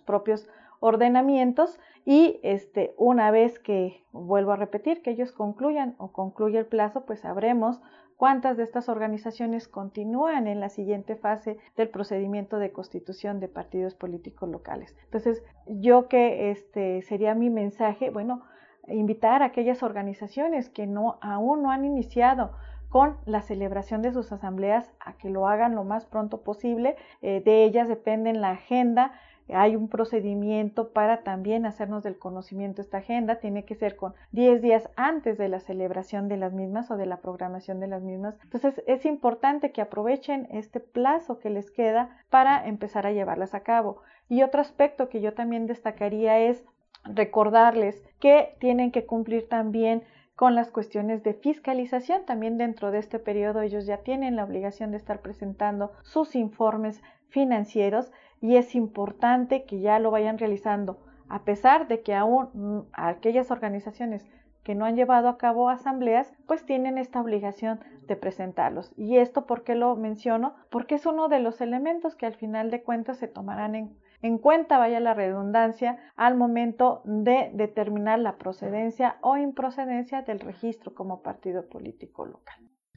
propios 0.00 0.48
ordenamientos 0.80 1.78
y 2.04 2.38
este 2.42 2.94
una 2.96 3.30
vez 3.30 3.58
que 3.58 4.04
vuelvo 4.12 4.52
a 4.52 4.56
repetir 4.56 5.02
que 5.02 5.10
ellos 5.10 5.32
concluyan 5.32 5.94
o 5.98 6.12
concluye 6.12 6.58
el 6.58 6.66
plazo, 6.66 7.04
pues 7.06 7.20
sabremos 7.20 7.80
cuántas 8.16 8.56
de 8.56 8.62
estas 8.62 8.88
organizaciones 8.88 9.68
continúan 9.68 10.46
en 10.46 10.60
la 10.60 10.68
siguiente 10.68 11.16
fase 11.16 11.58
del 11.76 11.88
procedimiento 11.88 12.58
de 12.58 12.72
constitución 12.72 13.40
de 13.40 13.48
partidos 13.48 13.94
políticos 13.94 14.48
locales. 14.48 14.96
Entonces, 15.04 15.42
yo 15.66 16.08
que 16.08 16.50
este 16.50 17.02
sería 17.02 17.34
mi 17.34 17.50
mensaje, 17.50 18.10
bueno, 18.10 18.42
invitar 18.88 19.42
a 19.42 19.46
aquellas 19.46 19.82
organizaciones 19.82 20.68
que 20.68 20.86
no 20.86 21.18
aún 21.20 21.62
no 21.62 21.70
han 21.70 21.84
iniciado 21.84 22.52
con 22.88 23.16
la 23.26 23.42
celebración 23.42 24.02
de 24.02 24.12
sus 24.12 24.32
asambleas 24.32 24.92
a 25.00 25.14
que 25.14 25.30
lo 25.30 25.48
hagan 25.48 25.74
lo 25.74 25.84
más 25.84 26.06
pronto 26.06 26.42
posible. 26.42 26.96
Eh, 27.22 27.42
de 27.44 27.64
ellas 27.64 27.88
dependen 27.88 28.40
la 28.40 28.50
agenda 28.50 29.12
hay 29.54 29.76
un 29.76 29.88
procedimiento 29.88 30.92
para 30.92 31.22
también 31.22 31.66
hacernos 31.66 32.02
del 32.02 32.18
conocimiento 32.18 32.82
esta 32.82 32.98
agenda. 32.98 33.36
Tiene 33.36 33.64
que 33.64 33.76
ser 33.76 33.96
con 33.96 34.14
10 34.32 34.60
días 34.60 34.90
antes 34.96 35.38
de 35.38 35.48
la 35.48 35.60
celebración 35.60 36.28
de 36.28 36.36
las 36.36 36.52
mismas 36.52 36.90
o 36.90 36.96
de 36.96 37.06
la 37.06 37.18
programación 37.18 37.78
de 37.78 37.86
las 37.86 38.02
mismas. 38.02 38.36
Entonces 38.42 38.82
es 38.86 39.06
importante 39.06 39.70
que 39.70 39.82
aprovechen 39.82 40.48
este 40.50 40.80
plazo 40.80 41.38
que 41.38 41.50
les 41.50 41.70
queda 41.70 42.18
para 42.28 42.66
empezar 42.66 43.06
a 43.06 43.12
llevarlas 43.12 43.54
a 43.54 43.60
cabo. 43.60 44.02
Y 44.28 44.42
otro 44.42 44.60
aspecto 44.60 45.08
que 45.08 45.20
yo 45.20 45.34
también 45.34 45.66
destacaría 45.66 46.40
es 46.40 46.64
recordarles 47.04 48.02
que 48.18 48.56
tienen 48.58 48.90
que 48.90 49.06
cumplir 49.06 49.48
también 49.48 50.02
con 50.36 50.54
las 50.54 50.70
cuestiones 50.70 51.24
de 51.24 51.34
fiscalización. 51.34 52.24
También 52.24 52.58
dentro 52.58 52.90
de 52.90 52.98
este 52.98 53.18
periodo 53.18 53.62
ellos 53.62 53.86
ya 53.86 53.98
tienen 53.98 54.36
la 54.36 54.44
obligación 54.44 54.92
de 54.92 54.98
estar 54.98 55.20
presentando 55.20 55.92
sus 56.02 56.36
informes 56.36 57.02
financieros 57.28 58.12
y 58.40 58.56
es 58.56 58.74
importante 58.74 59.64
que 59.64 59.80
ya 59.80 59.98
lo 59.98 60.10
vayan 60.10 60.38
realizando, 60.38 60.98
a 61.28 61.42
pesar 61.42 61.88
de 61.88 62.02
que 62.02 62.14
aún 62.14 62.50
mm, 62.52 62.80
aquellas 62.92 63.50
organizaciones 63.50 64.24
que 64.62 64.74
no 64.74 64.84
han 64.84 64.96
llevado 64.96 65.28
a 65.28 65.38
cabo 65.38 65.70
asambleas, 65.70 66.32
pues 66.46 66.66
tienen 66.66 66.98
esta 66.98 67.20
obligación 67.20 67.80
de 68.08 68.16
presentarlos. 68.16 68.92
¿Y 68.96 69.18
esto 69.18 69.46
por 69.46 69.62
qué 69.62 69.74
lo 69.74 69.94
menciono? 69.96 70.54
Porque 70.70 70.96
es 70.96 71.06
uno 71.06 71.28
de 71.28 71.38
los 71.40 71.60
elementos 71.60 72.16
que 72.16 72.26
al 72.26 72.34
final 72.34 72.70
de 72.70 72.82
cuentas 72.82 73.18
se 73.18 73.28
tomarán 73.28 73.76
en 73.76 73.96
en 74.22 74.38
cuenta, 74.38 74.78
vaya 74.78 75.00
la 75.00 75.14
redundancia, 75.14 75.98
al 76.16 76.36
momento 76.36 77.02
de 77.04 77.50
determinar 77.54 78.18
la 78.18 78.36
procedencia 78.36 79.16
o 79.20 79.36
improcedencia 79.36 80.22
del 80.22 80.40
registro 80.40 80.94
como 80.94 81.22
partido 81.22 81.68
político 81.68 82.26
local. 82.26 82.56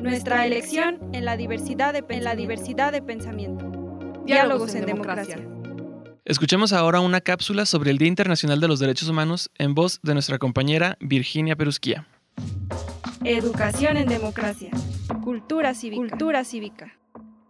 Nuestra 0.01 0.47
elección 0.47 0.99
en 1.13 1.27
la 1.27 1.37
diversidad 1.37 1.93
de, 1.93 2.03
en 2.09 2.25
la 2.25 2.35
diversidad 2.35 2.93
de 2.93 3.03
pensamiento. 3.03 3.71
Diálogos 4.25 4.75
en 4.75 4.87
democracia. 4.87 5.37
Escuchemos 6.27 6.75
ahora 6.75 7.01
una 7.01 7.23
cápsula 7.23 7.65
sobre 7.65 7.91
el 7.91 7.99
Día 7.99 8.09
Internacional 8.09 8.61
de 8.61 8.69
los 8.69 8.79
Derechos 8.79 9.09
Humanos 9.09 9.51
en 9.57 9.75
voz 9.75 10.01
de 10.03 10.13
nuestra 10.13 10.39
compañera 10.39 10.99
Virginia 11.01 11.57
Perusquía. 11.57 12.07
Educación 13.25 13.97
en 13.97 14.07
democracia. 14.07 14.71
Cultura 15.25 15.75
cívica. 15.75 15.97
Cultura 15.97 16.45
cívica. 16.45 16.93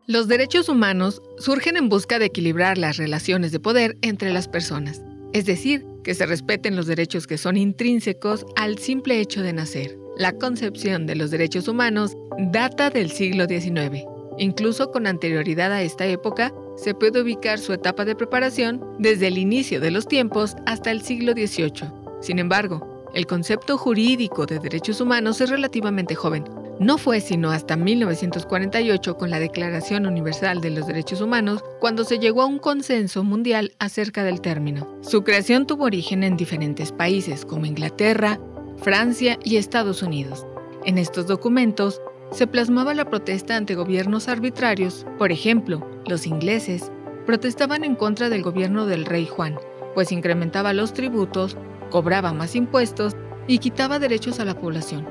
Los 0.07 0.29
derechos 0.29 0.69
humanos 0.69 1.21
surgen 1.39 1.77
en 1.77 1.89
busca 1.89 2.21
de 2.21 2.27
equilibrar 2.27 2.79
las 2.79 2.97
relaciones 2.97 3.51
de 3.51 3.59
poder 3.59 3.99
entre 4.03 4.33
las 4.33 4.47
personas, 4.47 5.03
es 5.33 5.47
decir, 5.47 5.85
que 6.05 6.15
se 6.15 6.27
respeten 6.27 6.77
los 6.77 6.87
derechos 6.87 7.27
que 7.27 7.39
son 7.39 7.57
intrínsecos 7.57 8.47
al 8.57 8.79
simple 8.79 9.21
hecho 9.21 9.43
de 9.43 9.53
nacer. 9.53 9.99
La 10.17 10.33
concepción 10.33 11.07
de 11.07 11.17
los 11.17 11.33
derechos 11.33 11.67
humanos 11.67 12.17
data 12.39 12.89
del 12.91 13.11
siglo 13.11 13.47
XIX. 13.47 14.05
Incluso 14.39 14.91
con 14.91 15.07
anterioridad 15.07 15.73
a 15.73 15.83
esta 15.83 16.07
época, 16.07 16.53
se 16.81 16.95
puede 16.95 17.21
ubicar 17.21 17.59
su 17.59 17.75
etapa 17.75 18.05
de 18.05 18.17
preparación 18.17 18.83
desde 18.99 19.27
el 19.27 19.37
inicio 19.37 19.81
de 19.81 19.91
los 19.91 20.09
tiempos 20.09 20.57
hasta 20.67 20.91
el 20.91 21.03
siglo 21.03 21.33
XVIII. 21.33 21.91
Sin 22.23 22.39
embargo, 22.39 23.07
el 23.15 23.27
concepto 23.27 23.77
jurídico 23.77 24.47
de 24.47 24.59
derechos 24.59 25.01
humanos 25.01 25.41
es 25.41 25.51
relativamente 25.51 26.15
joven. 26.15 26.45
No 26.79 26.97
fue 26.97 27.21
sino 27.21 27.51
hasta 27.51 27.77
1948 27.77 29.17
con 29.19 29.29
la 29.29 29.39
Declaración 29.39 30.07
Universal 30.07 30.63
de 30.63 30.71
los 30.71 30.87
Derechos 30.87 31.21
Humanos 31.21 31.63
cuando 31.81 32.05
se 32.05 32.19
llegó 32.19 32.41
a 32.41 32.47
un 32.47 32.59
consenso 32.59 33.25
mundial 33.25 33.73
acerca 33.79 34.25
del 34.25 34.41
término. 34.41 34.89
Su 35.03 35.23
creación 35.23 35.67
tuvo 35.67 35.85
origen 35.85 36.23
en 36.23 36.39
diferentes 36.39 36.93
países 36.93 37.45
como 37.45 37.67
Inglaterra, 37.67 38.41
Francia 38.79 39.39
y 39.45 39.57
Estados 39.57 40.03
Unidos. 40.03 40.47
En 40.87 40.97
estos 40.97 41.27
documentos 41.27 42.01
se 42.33 42.47
plasmaba 42.47 42.95
la 42.95 43.11
protesta 43.11 43.57
ante 43.57 43.75
gobiernos 43.75 44.29
arbitrarios. 44.29 45.05
Por 45.19 45.33
ejemplo, 45.33 45.87
los 46.11 46.27
ingleses 46.27 46.93
protestaban 47.25 47.85
en 47.85 47.95
contra 47.95 48.29
del 48.29 48.43
gobierno 48.43 48.85
del 48.85 49.07
rey 49.07 49.27
Juan, 49.27 49.59
pues 49.95 50.13
incrementaba 50.13 50.73
los 50.75 50.93
tributos, 50.93 51.57
cobraba 51.91 52.33
más 52.33 52.55
impuestos 52.55 53.17
y 53.47 53.59
quitaba 53.59 53.99
derechos 53.99 54.41
a 54.41 54.45
la 54.45 54.59
población. 54.59 55.09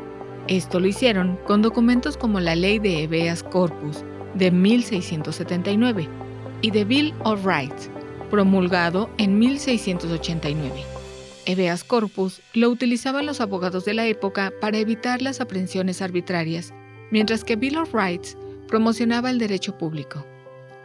Esto 0.48 0.80
lo 0.80 0.88
hicieron 0.88 1.40
con 1.48 1.62
documentos 1.62 2.18
como 2.18 2.40
la 2.40 2.56
Ley 2.56 2.80
de 2.80 3.04
Habeas 3.04 3.44
Corpus 3.44 4.04
de 4.36 4.52
1679 4.52 6.08
y 6.62 6.72
The 6.72 6.86
Bill 6.86 7.14
of 7.24 7.46
Rights, 7.46 7.90
promulgado 8.30 9.10
en 9.18 9.40
1689. 9.40 10.84
Habeas 11.48 11.84
corpus 11.84 12.42
lo 12.54 12.70
utilizaban 12.70 13.26
los 13.26 13.42
abogados 13.42 13.86
de 13.86 13.96
la 13.96 14.06
época 14.06 14.54
para 14.62 14.78
evitar 14.78 15.22
las 15.22 15.42
aprehensiones 15.42 16.02
arbitrarias 16.02 16.74
mientras 17.12 17.44
que 17.44 17.56
Bill 17.56 17.78
of 17.78 17.94
Rights 17.94 18.38
promocionaba 18.68 19.30
el 19.32 19.40
derecho 19.40 19.78
público. 19.78 20.26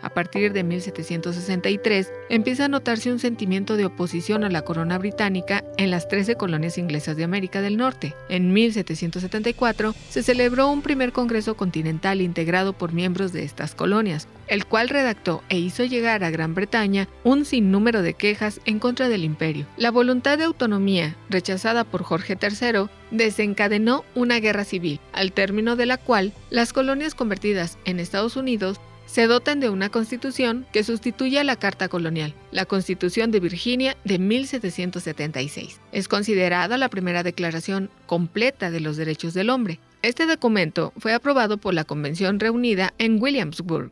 A 0.05 0.11
partir 0.11 0.53
de 0.53 0.65
1763 0.65 2.13
empieza 2.29 2.67
a 2.67 2.69
notarse 2.69 3.11
un 3.11 3.19
sentimiento 3.19 3.79
de 3.79 3.87
oposición 3.87 4.45
a 4.45 4.51
la 4.51 4.61
corona 4.61 4.99
británica 4.99 5.65
en 5.79 5.91
las 5.91 6.09
13 6.09 6.35
colonias 6.35 6.77
inglesas 6.77 7.17
de 7.17 7.25
América 7.25 7.63
del 7.63 7.79
Norte. 7.79 8.15
En 8.29 8.53
1774 8.53 9.95
se 10.11 10.23
celebró 10.23 10.69
un 10.69 10.83
primer 10.83 11.13
Congreso 11.13 11.57
Continental 11.57 12.21
integrado 12.21 12.75
por 12.75 12.93
miembros 12.93 13.33
de 13.33 13.45
estas 13.45 13.75
colonias, 13.75 14.29
el 14.47 14.67
cual 14.67 14.91
redactó 14.91 15.43
e 15.49 15.59
hizo 15.59 15.85
llegar 15.85 16.23
a 16.23 16.31
Gran 16.31 16.55
Bretaña 16.55 17.09
un 17.25 17.47
sinnúmero 17.47 18.03
de 18.03 18.13
quejas 18.13 18.61
en 18.67 18.81
contra 18.81 19.09
del 19.09 19.25
imperio. 19.25 19.65
La 19.79 19.91
voluntad 19.91 20.37
de 20.37 20.45
autonomía, 20.45 21.17
rechazada 21.31 21.85
por 21.85 22.03
Jorge 22.03 22.37
III, 22.39 22.91
desencadenó 23.11 24.05
una 24.15 24.39
guerra 24.39 24.65
civil, 24.65 25.01
al 25.15 25.33
término 25.33 25.77
de 25.77 25.87
la 25.87 25.97
cual 25.97 26.35
las 26.51 26.75
colonias 26.75 27.15
convertidas 27.15 27.79
en 27.87 28.01
Estados 28.01 28.37
Unidos 28.37 28.81
se 29.07 29.27
dotan 29.27 29.61
de 29.61 29.69
una 29.69 29.91
constitución 29.91 30.67
que 30.73 30.85
sustituye 30.85 31.39
a 31.39 31.45
la 31.45 31.57
Carta 31.57 31.89
Colonial, 31.89 32.35
la 32.51 32.65
Constitución 32.65 33.31
de 33.31 33.41
Virginia 33.41 33.97
de 34.05 34.19
1776. 34.19 35.81
Es 35.93 36.09
considerada 36.09 36.79
la 36.79 36.89
primera 36.89 37.23
declaración 37.23 37.91
completa 38.07 38.71
de 38.71 38.81
los 38.81 38.97
derechos 38.97 39.35
del 39.35 39.51
hombre. 39.51 39.81
Este 40.03 40.27
documento 40.27 40.93
fue 40.99 41.13
aprobado 41.13 41.59
por 41.59 41.75
la 41.75 41.85
Convención 41.85 42.41
reunida 42.41 42.95
en 42.99 43.23
Williamsburg 43.23 43.91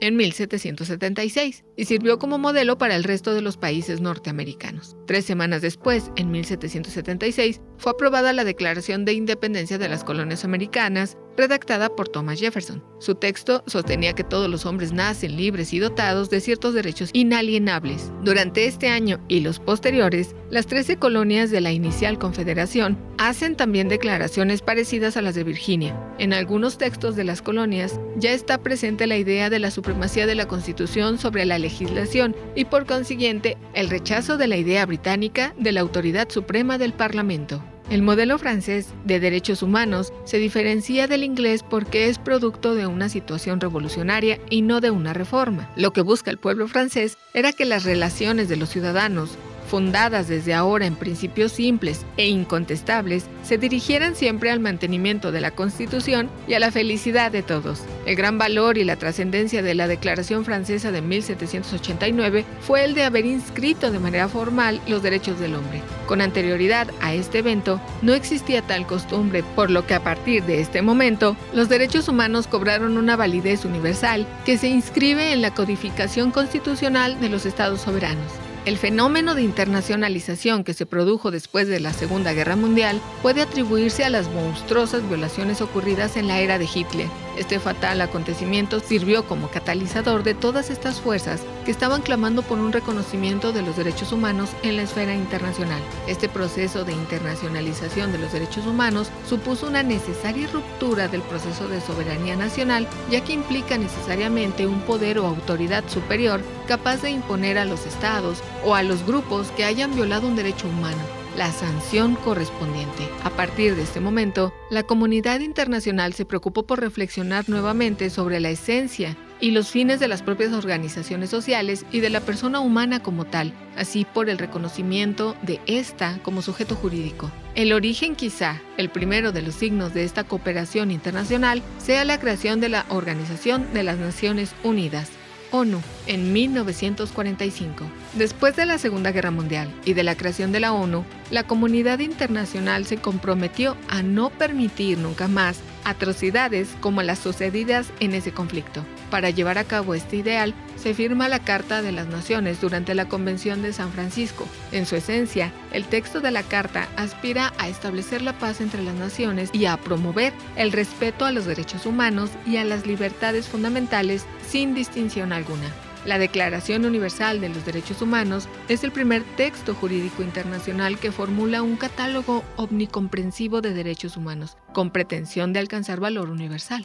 en 0.00 0.16
1776 0.16 1.64
y 1.76 1.84
sirvió 1.84 2.18
como 2.18 2.38
modelo 2.38 2.78
para 2.78 2.96
el 2.96 3.04
resto 3.04 3.34
de 3.34 3.40
los 3.40 3.56
países 3.56 4.00
norteamericanos. 4.00 4.96
Tres 5.06 5.24
semanas 5.24 5.62
después, 5.62 6.10
en 6.16 6.30
1776, 6.30 7.60
fue 7.78 7.92
aprobada 7.92 8.32
la 8.32 8.44
Declaración 8.44 9.04
de 9.04 9.14
Independencia 9.14 9.78
de 9.78 9.88
las 9.88 10.04
Colonias 10.04 10.44
Americanas 10.44 11.16
redactada 11.36 11.88
por 11.88 12.08
Thomas 12.08 12.40
Jefferson. 12.40 12.82
Su 12.98 13.14
texto 13.14 13.62
sostenía 13.66 14.14
que 14.14 14.24
todos 14.24 14.48
los 14.48 14.66
hombres 14.66 14.92
nacen 14.92 15.36
libres 15.36 15.72
y 15.72 15.78
dotados 15.78 16.30
de 16.30 16.40
ciertos 16.40 16.74
derechos 16.74 17.10
inalienables. 17.12 18.12
Durante 18.22 18.66
este 18.66 18.88
año 18.88 19.20
y 19.28 19.40
los 19.40 19.58
posteriores, 19.58 20.34
las 20.50 20.66
13 20.66 20.96
colonias 20.96 21.50
de 21.50 21.60
la 21.60 21.72
inicial 21.72 22.18
Confederación 22.18 22.98
hacen 23.18 23.56
también 23.56 23.88
declaraciones 23.88 24.62
parecidas 24.62 25.16
a 25.16 25.22
las 25.22 25.34
de 25.34 25.44
Virginia. 25.44 25.98
En 26.18 26.32
algunos 26.32 26.78
textos 26.78 27.16
de 27.16 27.24
las 27.24 27.42
colonias 27.42 28.00
ya 28.16 28.32
está 28.32 28.58
presente 28.58 29.06
la 29.06 29.16
idea 29.16 29.50
de 29.50 29.58
la 29.58 29.70
supremacía 29.70 30.26
de 30.26 30.34
la 30.34 30.46
Constitución 30.46 31.18
sobre 31.18 31.44
la 31.44 31.58
legislación 31.58 32.36
y 32.54 32.64
por 32.66 32.86
consiguiente 32.86 33.58
el 33.74 33.90
rechazo 33.90 34.36
de 34.36 34.46
la 34.46 34.56
idea 34.56 34.86
británica 34.86 35.54
de 35.58 35.72
la 35.72 35.80
autoridad 35.80 36.28
suprema 36.30 36.78
del 36.78 36.92
Parlamento. 36.92 37.62
El 37.90 38.00
modelo 38.00 38.38
francés 38.38 38.88
de 39.04 39.20
derechos 39.20 39.62
humanos 39.62 40.12
se 40.24 40.38
diferencia 40.38 41.06
del 41.06 41.22
inglés 41.22 41.62
porque 41.62 42.08
es 42.08 42.18
producto 42.18 42.74
de 42.74 42.86
una 42.86 43.10
situación 43.10 43.60
revolucionaria 43.60 44.40
y 44.48 44.62
no 44.62 44.80
de 44.80 44.90
una 44.90 45.12
reforma. 45.12 45.70
Lo 45.76 45.92
que 45.92 46.00
busca 46.00 46.30
el 46.30 46.38
pueblo 46.38 46.66
francés 46.66 47.18
era 47.34 47.52
que 47.52 47.66
las 47.66 47.84
relaciones 47.84 48.48
de 48.48 48.56
los 48.56 48.70
ciudadanos 48.70 49.36
fundadas 49.66 50.28
desde 50.28 50.54
ahora 50.54 50.86
en 50.86 50.96
principios 50.96 51.52
simples 51.52 52.04
e 52.16 52.26
incontestables, 52.26 53.26
se 53.42 53.58
dirigieran 53.58 54.14
siempre 54.14 54.50
al 54.50 54.60
mantenimiento 54.60 55.32
de 55.32 55.40
la 55.40 55.50
Constitución 55.50 56.30
y 56.46 56.54
a 56.54 56.60
la 56.60 56.70
felicidad 56.70 57.32
de 57.32 57.42
todos. 57.42 57.82
El 58.06 58.16
gran 58.16 58.38
valor 58.38 58.78
y 58.78 58.84
la 58.84 58.96
trascendencia 58.96 59.62
de 59.62 59.74
la 59.74 59.86
Declaración 59.86 60.44
Francesa 60.44 60.92
de 60.92 61.02
1789 61.02 62.44
fue 62.60 62.84
el 62.84 62.94
de 62.94 63.04
haber 63.04 63.26
inscrito 63.26 63.90
de 63.90 63.98
manera 63.98 64.28
formal 64.28 64.80
los 64.86 65.02
derechos 65.02 65.38
del 65.40 65.54
hombre. 65.54 65.82
Con 66.06 66.20
anterioridad 66.20 66.88
a 67.00 67.14
este 67.14 67.38
evento, 67.38 67.80
no 68.02 68.14
existía 68.14 68.62
tal 68.62 68.86
costumbre, 68.86 69.42
por 69.54 69.70
lo 69.70 69.86
que 69.86 69.94
a 69.94 70.02
partir 70.02 70.42
de 70.44 70.60
este 70.60 70.82
momento, 70.82 71.36
los 71.52 71.68
derechos 71.68 72.08
humanos 72.08 72.46
cobraron 72.46 72.98
una 72.98 73.16
validez 73.16 73.64
universal 73.64 74.26
que 74.44 74.58
se 74.58 74.68
inscribe 74.68 75.32
en 75.32 75.42
la 75.42 75.54
codificación 75.54 76.30
constitucional 76.30 77.20
de 77.20 77.28
los 77.28 77.46
estados 77.46 77.80
soberanos. 77.80 78.43
El 78.64 78.78
fenómeno 78.78 79.34
de 79.34 79.42
internacionalización 79.42 80.64
que 80.64 80.72
se 80.72 80.86
produjo 80.86 81.30
después 81.30 81.68
de 81.68 81.80
la 81.80 81.92
Segunda 81.92 82.32
Guerra 82.32 82.56
Mundial 82.56 82.98
puede 83.20 83.42
atribuirse 83.42 84.04
a 84.04 84.10
las 84.10 84.30
monstruosas 84.30 85.06
violaciones 85.06 85.60
ocurridas 85.60 86.16
en 86.16 86.28
la 86.28 86.40
era 86.40 86.58
de 86.58 86.66
Hitler. 86.72 87.08
Este 87.36 87.58
fatal 87.58 88.00
acontecimiento 88.00 88.80
sirvió 88.80 89.26
como 89.26 89.48
catalizador 89.48 90.22
de 90.22 90.34
todas 90.34 90.70
estas 90.70 91.00
fuerzas 91.00 91.42
que 91.64 91.70
estaban 91.70 92.02
clamando 92.02 92.42
por 92.42 92.58
un 92.58 92.72
reconocimiento 92.72 93.52
de 93.52 93.62
los 93.62 93.76
derechos 93.76 94.12
humanos 94.12 94.50
en 94.62 94.76
la 94.76 94.82
esfera 94.82 95.14
internacional. 95.14 95.82
Este 96.06 96.28
proceso 96.28 96.84
de 96.84 96.92
internacionalización 96.92 98.12
de 98.12 98.18
los 98.18 98.32
derechos 98.32 98.66
humanos 98.66 99.10
supuso 99.28 99.66
una 99.66 99.82
necesaria 99.82 100.48
ruptura 100.52 101.08
del 101.08 101.22
proceso 101.22 101.68
de 101.68 101.80
soberanía 101.80 102.36
nacional, 102.36 102.86
ya 103.10 103.24
que 103.24 103.32
implica 103.32 103.78
necesariamente 103.78 104.66
un 104.66 104.80
poder 104.82 105.18
o 105.18 105.26
autoridad 105.26 105.84
superior 105.88 106.40
capaz 106.68 107.02
de 107.02 107.10
imponer 107.10 107.58
a 107.58 107.64
los 107.64 107.86
estados 107.86 108.42
o 108.64 108.74
a 108.74 108.82
los 108.82 109.04
grupos 109.04 109.50
que 109.52 109.64
hayan 109.64 109.94
violado 109.94 110.28
un 110.28 110.36
derecho 110.36 110.68
humano 110.68 111.23
la 111.36 111.52
sanción 111.52 112.16
correspondiente. 112.16 113.08
A 113.24 113.30
partir 113.30 113.74
de 113.76 113.82
este 113.82 114.00
momento, 114.00 114.54
la 114.70 114.82
comunidad 114.82 115.40
internacional 115.40 116.14
se 116.14 116.24
preocupó 116.24 116.64
por 116.64 116.80
reflexionar 116.80 117.48
nuevamente 117.48 118.10
sobre 118.10 118.40
la 118.40 118.50
esencia 118.50 119.16
y 119.40 119.50
los 119.50 119.68
fines 119.68 120.00
de 120.00 120.08
las 120.08 120.22
propias 120.22 120.52
organizaciones 120.52 121.30
sociales 121.30 121.84
y 121.90 122.00
de 122.00 122.10
la 122.10 122.20
persona 122.20 122.60
humana 122.60 123.02
como 123.02 123.24
tal, 123.24 123.52
así 123.76 124.06
por 124.06 124.30
el 124.30 124.38
reconocimiento 124.38 125.36
de 125.42 125.60
esta 125.66 126.18
como 126.22 126.40
sujeto 126.40 126.76
jurídico. 126.76 127.30
El 127.54 127.72
origen 127.72 128.16
quizá, 128.16 128.60
el 128.76 128.88
primero 128.88 129.32
de 129.32 129.42
los 129.42 129.54
signos 129.54 129.92
de 129.92 130.04
esta 130.04 130.24
cooperación 130.24 130.90
internacional, 130.90 131.62
sea 131.78 132.04
la 132.04 132.18
creación 132.18 132.60
de 132.60 132.68
la 132.68 132.86
Organización 132.88 133.72
de 133.74 133.82
las 133.82 133.98
Naciones 133.98 134.54
Unidas, 134.62 135.10
ONU 135.50 135.80
en 136.06 136.32
1945. 136.32 137.84
Después 138.16 138.54
de 138.54 138.64
la 138.64 138.78
Segunda 138.78 139.10
Guerra 139.10 139.32
Mundial 139.32 139.74
y 139.84 139.94
de 139.94 140.04
la 140.04 140.16
creación 140.16 140.52
de 140.52 140.60
la 140.60 140.72
ONU, 140.72 141.04
la 141.32 141.42
comunidad 141.42 141.98
internacional 141.98 142.86
se 142.86 142.98
comprometió 142.98 143.76
a 143.88 144.04
no 144.04 144.30
permitir 144.30 144.98
nunca 144.98 145.26
más 145.26 145.58
atrocidades 145.82 146.68
como 146.78 147.02
las 147.02 147.18
sucedidas 147.18 147.88
en 147.98 148.14
ese 148.14 148.30
conflicto. 148.30 148.86
Para 149.10 149.30
llevar 149.30 149.58
a 149.58 149.64
cabo 149.64 149.94
este 149.94 150.14
ideal, 150.14 150.54
se 150.76 150.94
firma 150.94 151.28
la 151.28 151.40
Carta 151.40 151.82
de 151.82 151.90
las 151.90 152.06
Naciones 152.06 152.60
durante 152.60 152.94
la 152.94 153.08
Convención 153.08 153.62
de 153.62 153.72
San 153.72 153.90
Francisco. 153.90 154.46
En 154.70 154.86
su 154.86 154.94
esencia, 154.94 155.50
el 155.72 155.84
texto 155.84 156.20
de 156.20 156.30
la 156.30 156.44
Carta 156.44 156.86
aspira 156.96 157.52
a 157.58 157.68
establecer 157.68 158.22
la 158.22 158.38
paz 158.38 158.60
entre 158.60 158.84
las 158.84 158.94
naciones 158.94 159.50
y 159.52 159.64
a 159.66 159.76
promover 159.76 160.32
el 160.54 160.70
respeto 160.70 161.24
a 161.24 161.32
los 161.32 161.46
derechos 161.46 161.84
humanos 161.84 162.30
y 162.46 162.58
a 162.58 162.64
las 162.64 162.86
libertades 162.86 163.48
fundamentales 163.48 164.24
sin 164.46 164.72
distinción 164.72 165.32
alguna. 165.32 165.66
La 166.04 166.18
Declaración 166.18 166.84
Universal 166.84 167.40
de 167.40 167.48
los 167.48 167.64
Derechos 167.64 168.02
Humanos 168.02 168.46
es 168.68 168.84
el 168.84 168.92
primer 168.92 169.22
texto 169.36 169.74
jurídico 169.74 170.22
internacional 170.22 170.98
que 170.98 171.10
formula 171.10 171.62
un 171.62 171.76
catálogo 171.76 172.44
omnicomprensivo 172.56 173.62
de 173.62 173.72
derechos 173.72 174.18
humanos, 174.18 174.58
con 174.74 174.90
pretensión 174.90 175.54
de 175.54 175.60
alcanzar 175.60 176.00
valor 176.00 176.28
universal. 176.28 176.84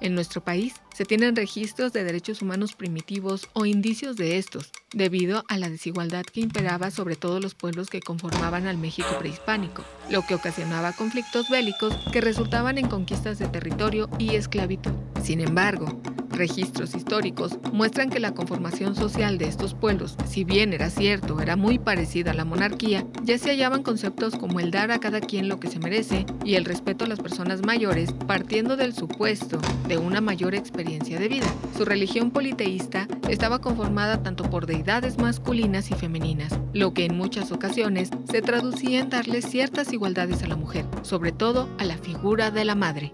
En 0.00 0.14
nuestro 0.14 0.42
país 0.42 0.74
se 0.94 1.04
tienen 1.04 1.36
registros 1.36 1.92
de 1.92 2.02
derechos 2.02 2.42
humanos 2.42 2.74
primitivos 2.74 3.48
o 3.52 3.66
indicios 3.66 4.16
de 4.16 4.38
estos, 4.38 4.72
debido 4.92 5.44
a 5.48 5.58
la 5.58 5.68
desigualdad 5.68 6.24
que 6.24 6.40
imperaba 6.40 6.90
sobre 6.90 7.14
todos 7.14 7.40
los 7.40 7.54
pueblos 7.54 7.88
que 7.88 8.00
conformaban 8.00 8.66
al 8.66 8.78
México 8.78 9.08
prehispánico, 9.18 9.84
lo 10.10 10.22
que 10.22 10.34
ocasionaba 10.34 10.92
conflictos 10.92 11.50
bélicos 11.50 11.94
que 12.10 12.20
resultaban 12.20 12.78
en 12.78 12.88
conquistas 12.88 13.38
de 13.38 13.46
territorio 13.48 14.08
y 14.18 14.34
esclavitud. 14.34 14.92
Sin 15.22 15.40
embargo, 15.40 16.02
registros 16.32 16.94
históricos 16.94 17.58
muestran 17.72 18.10
que 18.10 18.20
la 18.20 18.34
conformación 18.34 18.94
social 18.94 19.38
de 19.38 19.46
estos 19.46 19.74
pueblos, 19.74 20.16
si 20.26 20.44
bien 20.44 20.72
era 20.72 20.90
cierto, 20.90 21.40
era 21.40 21.56
muy 21.56 21.78
parecida 21.78 22.32
a 22.32 22.34
la 22.34 22.44
monarquía, 22.44 23.06
ya 23.22 23.38
se 23.38 23.50
hallaban 23.50 23.82
conceptos 23.82 24.36
como 24.36 24.60
el 24.60 24.70
dar 24.70 24.90
a 24.90 25.00
cada 25.00 25.20
quien 25.20 25.48
lo 25.48 25.60
que 25.60 25.68
se 25.68 25.78
merece 25.78 26.26
y 26.44 26.54
el 26.54 26.64
respeto 26.64 27.04
a 27.04 27.08
las 27.08 27.20
personas 27.20 27.62
mayores, 27.64 28.12
partiendo 28.26 28.76
del 28.76 28.94
supuesto 28.94 29.58
de 29.88 29.98
una 29.98 30.20
mayor 30.20 30.54
experiencia 30.54 31.18
de 31.18 31.28
vida. 31.28 31.46
Su 31.76 31.84
religión 31.84 32.30
politeísta 32.30 33.08
estaba 33.28 33.60
conformada 33.60 34.22
tanto 34.22 34.44
por 34.44 34.66
deidades 34.66 35.18
masculinas 35.18 35.90
y 35.90 35.94
femeninas, 35.94 36.58
lo 36.72 36.94
que 36.94 37.04
en 37.04 37.16
muchas 37.16 37.52
ocasiones 37.52 38.10
se 38.30 38.42
traducía 38.42 39.00
en 39.00 39.10
darle 39.10 39.42
ciertas 39.42 39.92
igualdades 39.92 40.42
a 40.42 40.48
la 40.48 40.56
mujer, 40.56 40.84
sobre 41.02 41.32
todo 41.32 41.68
a 41.78 41.84
la 41.84 41.98
figura 41.98 42.50
de 42.50 42.64
la 42.64 42.74
madre. 42.74 43.12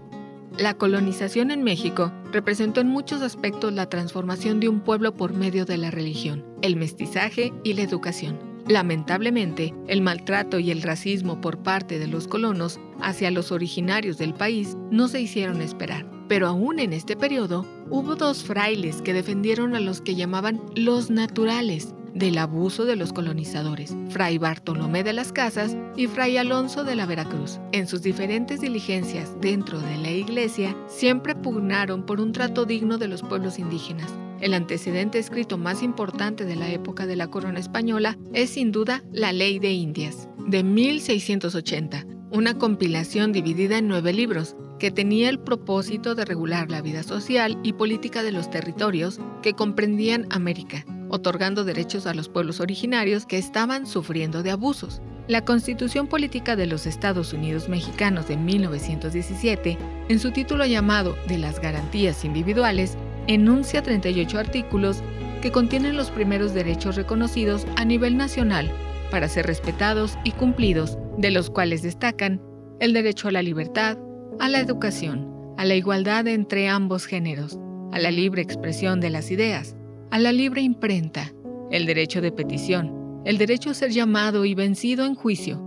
La 0.57 0.73
colonización 0.73 1.51
en 1.51 1.63
México 1.63 2.11
representó 2.31 2.81
en 2.81 2.87
muchos 2.87 3.21
aspectos 3.21 3.73
la 3.73 3.89
transformación 3.89 4.59
de 4.59 4.69
un 4.69 4.81
pueblo 4.81 5.13
por 5.15 5.33
medio 5.33 5.65
de 5.65 5.77
la 5.77 5.91
religión, 5.91 6.45
el 6.61 6.75
mestizaje 6.75 7.53
y 7.63 7.73
la 7.73 7.83
educación. 7.83 8.39
Lamentablemente, 8.67 9.73
el 9.87 10.01
maltrato 10.01 10.59
y 10.59 10.69
el 10.69 10.83
racismo 10.83 11.41
por 11.41 11.63
parte 11.63 11.97
de 11.97 12.07
los 12.07 12.27
colonos 12.27 12.79
hacia 13.01 13.31
los 13.31 13.51
originarios 13.51 14.17
del 14.17 14.33
país 14.33 14.77
no 14.91 15.07
se 15.07 15.21
hicieron 15.21 15.61
esperar. 15.61 16.05
Pero 16.27 16.47
aún 16.47 16.77
en 16.77 16.93
este 16.93 17.15
periodo, 17.15 17.65
hubo 17.89 18.15
dos 18.15 18.43
frailes 18.43 19.01
que 19.01 19.13
defendieron 19.13 19.73
a 19.75 19.79
los 19.79 20.01
que 20.01 20.13
llamaban 20.13 20.61
los 20.75 21.09
naturales, 21.09 21.95
del 22.13 22.37
abuso 22.37 22.85
de 22.85 22.95
los 22.95 23.13
colonizadores, 23.13 23.95
Fray 24.09 24.37
Bartolomé 24.37 25.03
de 25.03 25.13
las 25.13 25.31
Casas 25.31 25.75
y 25.95 26.07
Fray 26.07 26.37
Alonso 26.37 26.83
de 26.83 26.95
la 26.95 27.05
Veracruz. 27.05 27.59
En 27.71 27.87
sus 27.87 28.01
diferentes 28.01 28.61
diligencias 28.61 29.39
dentro 29.41 29.79
de 29.79 29.97
la 29.97 30.11
iglesia, 30.11 30.75
siempre 30.87 31.35
pugnaron 31.35 32.05
por 32.05 32.19
un 32.19 32.31
trato 32.31 32.65
digno 32.65 32.97
de 32.97 33.07
los 33.07 33.21
pueblos 33.21 33.59
indígenas. 33.59 34.11
El 34.41 34.53
antecedente 34.53 35.19
escrito 35.19 35.57
más 35.57 35.83
importante 35.83 36.45
de 36.45 36.55
la 36.55 36.69
época 36.71 37.05
de 37.05 37.15
la 37.15 37.27
corona 37.27 37.59
española 37.59 38.17
es 38.33 38.51
sin 38.51 38.71
duda 38.71 39.03
la 39.11 39.33
Ley 39.33 39.59
de 39.59 39.73
Indias, 39.73 40.29
de 40.47 40.63
1680, 40.63 42.05
una 42.31 42.57
compilación 42.57 43.33
dividida 43.33 43.77
en 43.77 43.87
nueve 43.87 44.13
libros, 44.13 44.55
que 44.79 44.91
tenía 44.91 45.29
el 45.29 45.39
propósito 45.39 46.15
de 46.15 46.23
regular 46.23 46.71
la 46.71 46.81
vida 46.81 47.03
social 47.03 47.59
y 47.63 47.73
política 47.73 48.23
de 48.23 48.31
los 48.31 48.49
territorios 48.49 49.19
que 49.41 49.53
comprendían 49.53 50.25
América, 50.29 50.85
otorgando 51.09 51.63
derechos 51.63 52.05
a 52.05 52.13
los 52.13 52.29
pueblos 52.29 52.59
originarios 52.59 53.25
que 53.25 53.37
estaban 53.37 53.85
sufriendo 53.87 54.43
de 54.43 54.51
abusos. 54.51 55.01
La 55.27 55.45
Constitución 55.45 56.07
Política 56.07 56.55
de 56.55 56.65
los 56.65 56.85
Estados 56.85 57.33
Unidos 57.33 57.69
Mexicanos 57.69 58.27
de 58.27 58.37
1917, 58.37 59.77
en 60.07 60.19
su 60.19 60.31
título 60.31 60.65
llamado 60.65 61.15
De 61.27 61.37
las 61.37 61.59
Garantías 61.59 62.25
Individuales, 62.25 62.97
enuncia 63.27 63.83
38 63.83 64.39
artículos 64.39 65.03
que 65.41 65.51
contienen 65.51 65.95
los 65.95 66.09
primeros 66.09 66.53
derechos 66.53 66.95
reconocidos 66.95 67.65
a 67.75 67.85
nivel 67.85 68.17
nacional 68.17 68.71
para 69.11 69.27
ser 69.27 69.45
respetados 69.45 70.17
y 70.23 70.31
cumplidos, 70.31 70.97
de 71.17 71.31
los 71.31 71.49
cuales 71.49 71.81
destacan 71.81 72.41
el 72.79 72.93
derecho 72.93 73.27
a 73.27 73.31
la 73.31 73.41
libertad, 73.41 73.97
a 74.39 74.49
la 74.49 74.59
educación, 74.59 75.53
a 75.57 75.65
la 75.65 75.75
igualdad 75.75 76.27
entre 76.27 76.69
ambos 76.69 77.05
géneros, 77.05 77.59
a 77.91 77.99
la 77.99 78.11
libre 78.11 78.41
expresión 78.41 78.99
de 78.99 79.09
las 79.09 79.31
ideas, 79.31 79.75
a 80.11 80.17
la 80.17 80.31
libre 80.31 80.61
imprenta, 80.61 81.31
el 81.69 81.85
derecho 81.85 82.19
de 82.21 82.31
petición, 82.31 83.21
el 83.25 83.37
derecho 83.37 83.69
a 83.69 83.73
ser 83.75 83.91
llamado 83.91 84.43
y 84.43 84.55
vencido 84.55 85.05
en 85.05 85.13
juicio, 85.13 85.61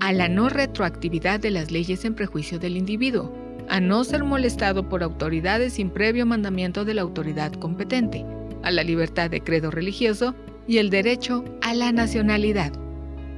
a 0.00 0.12
la 0.12 0.28
no 0.28 0.50
retroactividad 0.50 1.40
de 1.40 1.50
las 1.50 1.70
leyes 1.70 2.04
en 2.04 2.14
prejuicio 2.14 2.58
del 2.58 2.76
individuo, 2.76 3.32
a 3.68 3.80
no 3.80 4.04
ser 4.04 4.24
molestado 4.24 4.88
por 4.88 5.02
autoridades 5.02 5.74
sin 5.74 5.90
previo 5.90 6.26
mandamiento 6.26 6.84
de 6.84 6.94
la 6.94 7.02
autoridad 7.02 7.52
competente, 7.52 8.26
a 8.62 8.70
la 8.70 8.82
libertad 8.82 9.30
de 9.30 9.40
credo 9.40 9.70
religioso 9.70 10.34
y 10.66 10.78
el 10.78 10.90
derecho 10.90 11.44
a 11.62 11.72
la 11.72 11.90
nacionalidad. 11.90 12.72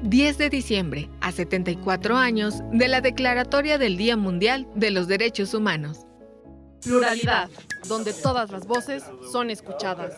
10 0.02 0.38
de 0.38 0.50
diciembre, 0.50 1.10
a 1.20 1.30
74 1.30 2.16
años 2.16 2.62
de 2.72 2.88
la 2.88 3.00
Declaratoria 3.00 3.78
del 3.78 3.96
Día 3.96 4.16
Mundial 4.16 4.66
de 4.74 4.90
los 4.90 5.06
Derechos 5.06 5.54
Humanos. 5.54 6.06
Pluralidad, 6.82 7.48
donde 7.88 8.12
todas 8.12 8.50
las 8.50 8.66
voces 8.66 9.04
son 9.30 9.50
escuchadas. 9.50 10.14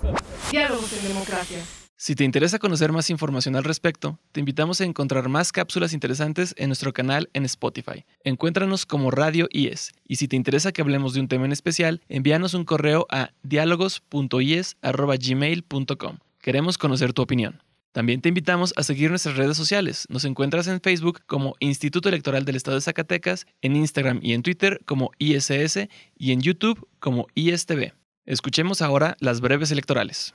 Diálogos 0.51 0.91
en 0.93 1.09
democracia. 1.09 1.63
Si 1.97 2.15
te 2.17 2.25
interesa 2.25 2.59
conocer 2.59 2.91
más 2.91 3.11
información 3.11 3.55
al 3.55 3.63
respecto, 3.63 4.19
te 4.33 4.41
invitamos 4.41 4.81
a 4.81 4.85
encontrar 4.85 5.29
más 5.29 5.53
cápsulas 5.53 5.93
interesantes 5.93 6.53
en 6.59 6.69
nuestro 6.69 6.93
canal 6.93 7.31
en 7.33 7.45
Spotify. 7.45 8.05
Encuéntranos 8.25 8.87
como 8.87 9.13
Radio 9.13 9.47
IES. 9.53 9.93
Y 10.09 10.17
si 10.17 10.27
te 10.27 10.35
interesa 10.35 10.73
que 10.73 10.83
hablemos 10.83 11.15
de 11.15 11.21
un 11.21 11.29
tema 11.29 11.45
en 11.45 11.53
especial, 11.53 12.01
envíanos 12.09 12.55
un 12.55 12.65
correo 12.65 13.07
a 13.09 13.31
diálogos.ies.gmail.com. 13.45 16.19
Queremos 16.41 16.77
conocer 16.77 17.13
tu 17.13 17.23
opinión. 17.23 17.63
También 17.93 18.23
te 18.23 18.31
invitamos 18.31 18.73
a 18.77 18.83
seguir 18.83 19.11
nuestras 19.11 19.37
redes 19.37 19.57
sociales. 19.57 20.07
Nos 20.09 20.25
encuentras 20.25 20.67
en 20.67 20.81
Facebook 20.81 21.21
como 21.27 21.55
Instituto 21.61 22.09
Electoral 22.09 22.47
del 22.47 22.57
Estado 22.57 22.77
de 22.77 22.81
Zacatecas, 22.81 23.47
en 23.61 23.77
Instagram 23.77 24.19
y 24.23 24.33
en 24.33 24.43
Twitter 24.43 24.81
como 24.87 25.11
ISS 25.19 25.89
y 26.17 26.33
en 26.33 26.41
YouTube 26.41 26.89
como 26.99 27.27
ISTV. 27.35 27.93
Escuchemos 28.25 28.81
ahora 28.81 29.17
las 29.21 29.43
breves 29.43 29.71
electorales. 29.73 30.35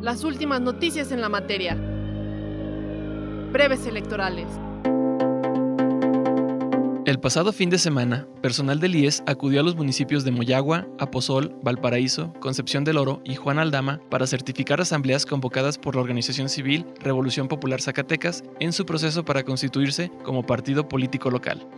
Las 0.00 0.24
últimas 0.24 0.60
noticias 0.60 1.12
en 1.12 1.20
la 1.20 1.28
materia. 1.28 1.76
Breves 3.52 3.86
electorales. 3.86 4.48
El 7.06 7.20
pasado 7.20 7.52
fin 7.52 7.68
de 7.68 7.76
semana, 7.76 8.26
personal 8.40 8.80
del 8.80 8.94
IES 8.94 9.24
acudió 9.26 9.60
a 9.60 9.62
los 9.62 9.76
municipios 9.76 10.24
de 10.24 10.30
Moyagua, 10.30 10.86
Aposol, 10.98 11.54
Valparaíso, 11.62 12.32
Concepción 12.40 12.82
del 12.82 12.96
Oro 12.96 13.20
y 13.24 13.34
Juan 13.34 13.58
Aldama 13.58 14.00
para 14.08 14.26
certificar 14.26 14.80
asambleas 14.80 15.26
convocadas 15.26 15.76
por 15.76 15.96
la 15.96 16.00
organización 16.00 16.48
civil 16.48 16.86
Revolución 17.00 17.46
Popular 17.46 17.82
Zacatecas 17.82 18.42
en 18.58 18.72
su 18.72 18.86
proceso 18.86 19.22
para 19.22 19.42
constituirse 19.42 20.10
como 20.22 20.46
partido 20.46 20.88
político 20.88 21.30
local. 21.30 21.68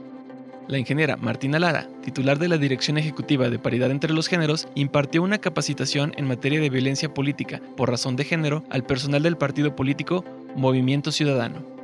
La 0.68 0.78
ingeniera 0.78 1.16
Martina 1.16 1.58
Lara, 1.58 1.88
titular 2.04 2.38
de 2.38 2.46
la 2.46 2.58
Dirección 2.58 2.96
Ejecutiva 2.96 3.50
de 3.50 3.58
Paridad 3.58 3.90
entre 3.90 4.12
los 4.12 4.28
Géneros, 4.28 4.68
impartió 4.76 5.24
una 5.24 5.38
capacitación 5.38 6.12
en 6.16 6.28
materia 6.28 6.60
de 6.60 6.70
violencia 6.70 7.12
política 7.12 7.60
por 7.76 7.90
razón 7.90 8.14
de 8.14 8.22
género 8.22 8.62
al 8.70 8.84
personal 8.84 9.24
del 9.24 9.36
partido 9.36 9.74
político 9.74 10.24
Movimiento 10.54 11.10
Ciudadano. 11.10 11.75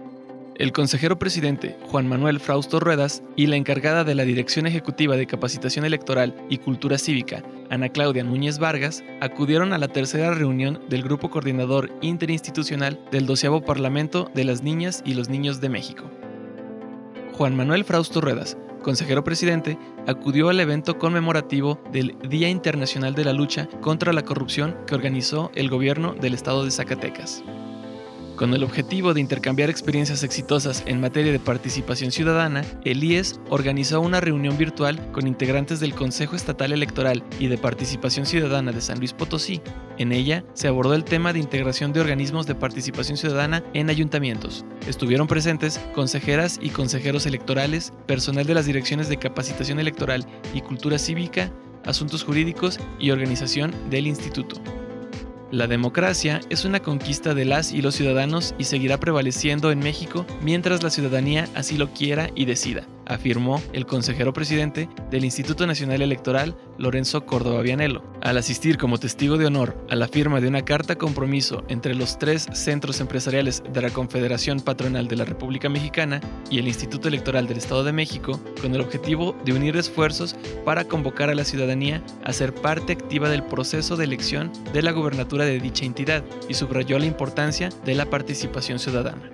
El 0.57 0.73
consejero 0.73 1.19
presidente, 1.19 1.79
Juan 1.87 2.07
Manuel 2.07 2.39
Frausto 2.39 2.79
Ruedas, 2.79 3.23
y 3.37 3.47
la 3.47 3.57
encargada 3.57 4.05
de 4.05 4.15
la 4.15 4.25
Dirección 4.25 4.67
Ejecutiva 4.67 5.17
de 5.17 5.27
Capacitación 5.27 5.87
Electoral 5.87 6.37
y 6.51 6.59
Cultura 6.59 6.99
Cívica, 6.99 7.43
Ana 7.71 7.89
Claudia 7.89 8.23
Núñez 8.23 8.59
Vargas, 8.59 9.03
acudieron 9.23 9.73
a 9.73 9.79
la 9.79 9.89
tercera 9.89 10.35
reunión 10.35 10.81
del 10.91 11.03
Grupo 11.03 11.31
Coordinador 11.31 11.91
Interinstitucional 12.03 13.01
del 13.11 13.25
12 13.25 13.63
Parlamento 13.67 14.31
de 14.35 14.45
las 14.45 14.63
Niñas 14.63 15.03
y 15.07 15.15
los 15.15 15.31
Niños 15.31 15.63
de 15.63 15.71
México. 15.71 16.11
Juan 17.33 17.57
Manuel 17.57 17.85
Frausto 17.85 18.21
Ruedas, 18.21 18.59
consejero 18.83 19.25
presidente, 19.25 19.79
acudió 20.07 20.51
al 20.51 20.61
evento 20.61 20.99
conmemorativo 20.99 21.83
del 21.93 22.15
Día 22.29 22.51
Internacional 22.51 23.15
de 23.15 23.25
la 23.25 23.33
Lucha 23.33 23.69
contra 23.81 24.13
la 24.13 24.23
Corrupción 24.23 24.77
que 24.87 24.95
organizó 24.95 25.51
el 25.55 25.71
gobierno 25.71 26.15
del 26.15 26.35
estado 26.35 26.63
de 26.63 26.71
Zacatecas. 26.71 27.43
Con 28.37 28.55
el 28.55 28.65
objetivo 28.65 29.13
de 29.13 29.21
intercambiar 29.21 29.69
experiencias 29.69 30.23
exitosas 30.23 30.83
en 30.87 31.01
materia 31.01 31.33
de 31.33 31.39
participación 31.39 32.11
ciudadana, 32.11 32.65
el 32.85 33.05
IES 33.05 33.39
organizó 33.51 34.01
una 34.01 34.21
reunión 34.21 34.57
virtual 34.57 35.13
con 35.13 35.29
integrantes 35.29 35.81
del 35.81 35.95
Consejo 35.95 36.35
Estatal 36.35 36.73
Electoral 36.73 37.23
y 37.39 37.49
de 37.49 37.59
Participación 37.59 38.25
Ciudadana 38.25 38.73
de 38.73 38.81
San 38.81 38.99
Luis 38.99 39.13
Potosí. 39.13 39.61
En 39.99 40.13
ella 40.13 40.45
se 40.55 40.67
abordó 40.67 40.95
el 40.95 41.05
tema 41.05 41.33
de 41.33 41.41
integración 41.41 41.93
de 41.93 42.01
organismos 42.01 42.47
de 42.47 42.55
participación 42.55 43.19
ciudadana 43.19 43.63
en 43.75 43.91
ayuntamientos. 43.91 44.65
Estuvieron 44.89 45.27
presentes 45.27 45.79
consejeras 45.95 46.59
y 46.61 46.71
consejeros 46.71 47.27
electorales, 47.27 47.93
personal 48.07 48.47
de 48.47 48.55
las 48.55 48.65
direcciones 48.65 49.11
de 49.11 49.19
capacitación 49.19 49.79
electoral 49.79 50.27
y 50.55 50.63
cultura 50.63 50.99
cívica, 50.99 51.53
asuntos 51.85 52.25
jurídicos 52.25 52.81
y 52.99 53.11
organización 53.11 53.75
del 53.91 54.07
instituto. 54.07 54.61
La 55.53 55.67
democracia 55.67 56.41
es 56.49 56.65
una 56.65 56.81
conquista 56.81 57.35
de 57.35 57.45
las 57.45 57.73
y 57.73 57.83
los 57.83 57.95
ciudadanos 57.95 58.55
y 58.57 58.65
seguirá 58.65 58.99
prevaleciendo 58.99 59.71
en 59.71 59.81
México 59.81 60.25
mientras 60.41 60.83
la 60.83 60.89
ciudadanía 60.89 61.47
así 61.55 61.77
lo 61.77 61.91
quiera 61.93 62.31
y 62.35 62.47
decida, 62.47 62.87
afirmó 63.07 63.61
el 63.73 63.87
consejero 63.87 64.33
presidente 64.33 64.89
del 65.11 65.25
Instituto 65.25 65.67
Nacional 65.67 66.03
Electoral, 66.03 66.57
Lorenzo 66.79 67.27
Córdoba 67.27 67.63
Vianello, 67.63 68.03
al 68.21 68.39
asistir 68.39 68.79
como 68.79 68.99
testigo 68.99 69.37
de 69.37 69.47
honor 69.47 69.77
a 69.91 69.97
la 69.97 70.09
firma 70.09 70.41
de 70.41 70.49
una 70.49 70.65
carta 70.65 70.97
compromiso 70.97 71.65
entre 71.69 71.95
los 71.95 72.19
tres 72.19 72.47
centros 72.53 73.01
empresariales 73.01 73.63
de 73.73 73.83
la 73.83 73.91
Confederación 73.91 74.61
Patronal 74.61 75.09
de 75.09 75.17
la 75.17 75.25
República 75.25 75.69
Mexicana 75.69 76.21
y 76.51 76.59
el 76.59 76.69
Instituto 76.69 77.09
Electoral 77.09 77.47
del 77.47 77.59
Estado 77.59 77.85
de 77.85 77.93
México, 77.93 78.41
con 78.61 78.75
el 78.75 78.81
objetivo 78.81 79.37
de 79.45 79.53
unir 79.53 79.77
esfuerzos 79.77 80.37
para 80.65 80.85
convocar 80.85 81.31
a 81.31 81.35
la 81.35 81.45
ciudadanía 81.45 82.03
a 82.25 82.33
ser 82.33 82.55
parte 82.55 82.93
activa 82.93 83.29
del 83.29 83.43
proceso 83.43 83.97
de 83.97 84.05
elección 84.05 84.53
de 84.73 84.83
la 84.83 84.93
gubernatura 84.93 85.45
de 85.45 85.61
dicha 85.61 85.85
entidad 85.85 86.25
y 86.49 86.55
subrayó 86.55 86.99
la 86.99 87.07
importancia 87.07 87.71
de 87.85 87.95
la 87.95 88.07
participación 88.07 88.79
ciudadana. 88.79 89.31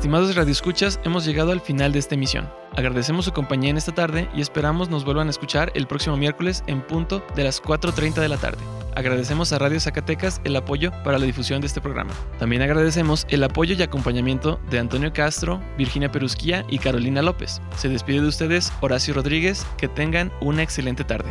Estimados 0.00 0.34
radioescuchas, 0.34 0.98
hemos 1.04 1.26
llegado 1.26 1.52
al 1.52 1.60
final 1.60 1.92
de 1.92 1.98
esta 1.98 2.14
emisión. 2.14 2.48
Agradecemos 2.74 3.26
su 3.26 3.32
compañía 3.32 3.68
en 3.68 3.76
esta 3.76 3.92
tarde 3.92 4.30
y 4.34 4.40
esperamos 4.40 4.88
nos 4.88 5.04
vuelvan 5.04 5.26
a 5.26 5.30
escuchar 5.30 5.70
el 5.74 5.86
próximo 5.86 6.16
miércoles 6.16 6.64
en 6.68 6.80
punto 6.80 7.22
de 7.36 7.44
las 7.44 7.62
4.30 7.62 8.14
de 8.14 8.28
la 8.30 8.38
tarde. 8.38 8.64
Agradecemos 8.96 9.52
a 9.52 9.58
Radio 9.58 9.78
Zacatecas 9.78 10.40
el 10.44 10.56
apoyo 10.56 10.90
para 11.04 11.18
la 11.18 11.26
difusión 11.26 11.60
de 11.60 11.66
este 11.66 11.82
programa. 11.82 12.14
También 12.38 12.62
agradecemos 12.62 13.26
el 13.28 13.44
apoyo 13.44 13.74
y 13.74 13.82
acompañamiento 13.82 14.58
de 14.70 14.78
Antonio 14.78 15.12
Castro, 15.12 15.60
Virginia 15.76 16.10
Perusquía 16.10 16.64
y 16.70 16.78
Carolina 16.78 17.20
López. 17.20 17.60
Se 17.76 17.90
despide 17.90 18.22
de 18.22 18.28
ustedes 18.28 18.72
Horacio 18.80 19.12
Rodríguez. 19.12 19.66
Que 19.76 19.88
tengan 19.88 20.32
una 20.40 20.62
excelente 20.62 21.04
tarde. 21.04 21.28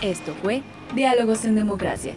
Esto 0.00 0.34
fue 0.42 0.64
Diálogos 0.92 1.44
en 1.44 1.54
Democracia. 1.54 2.16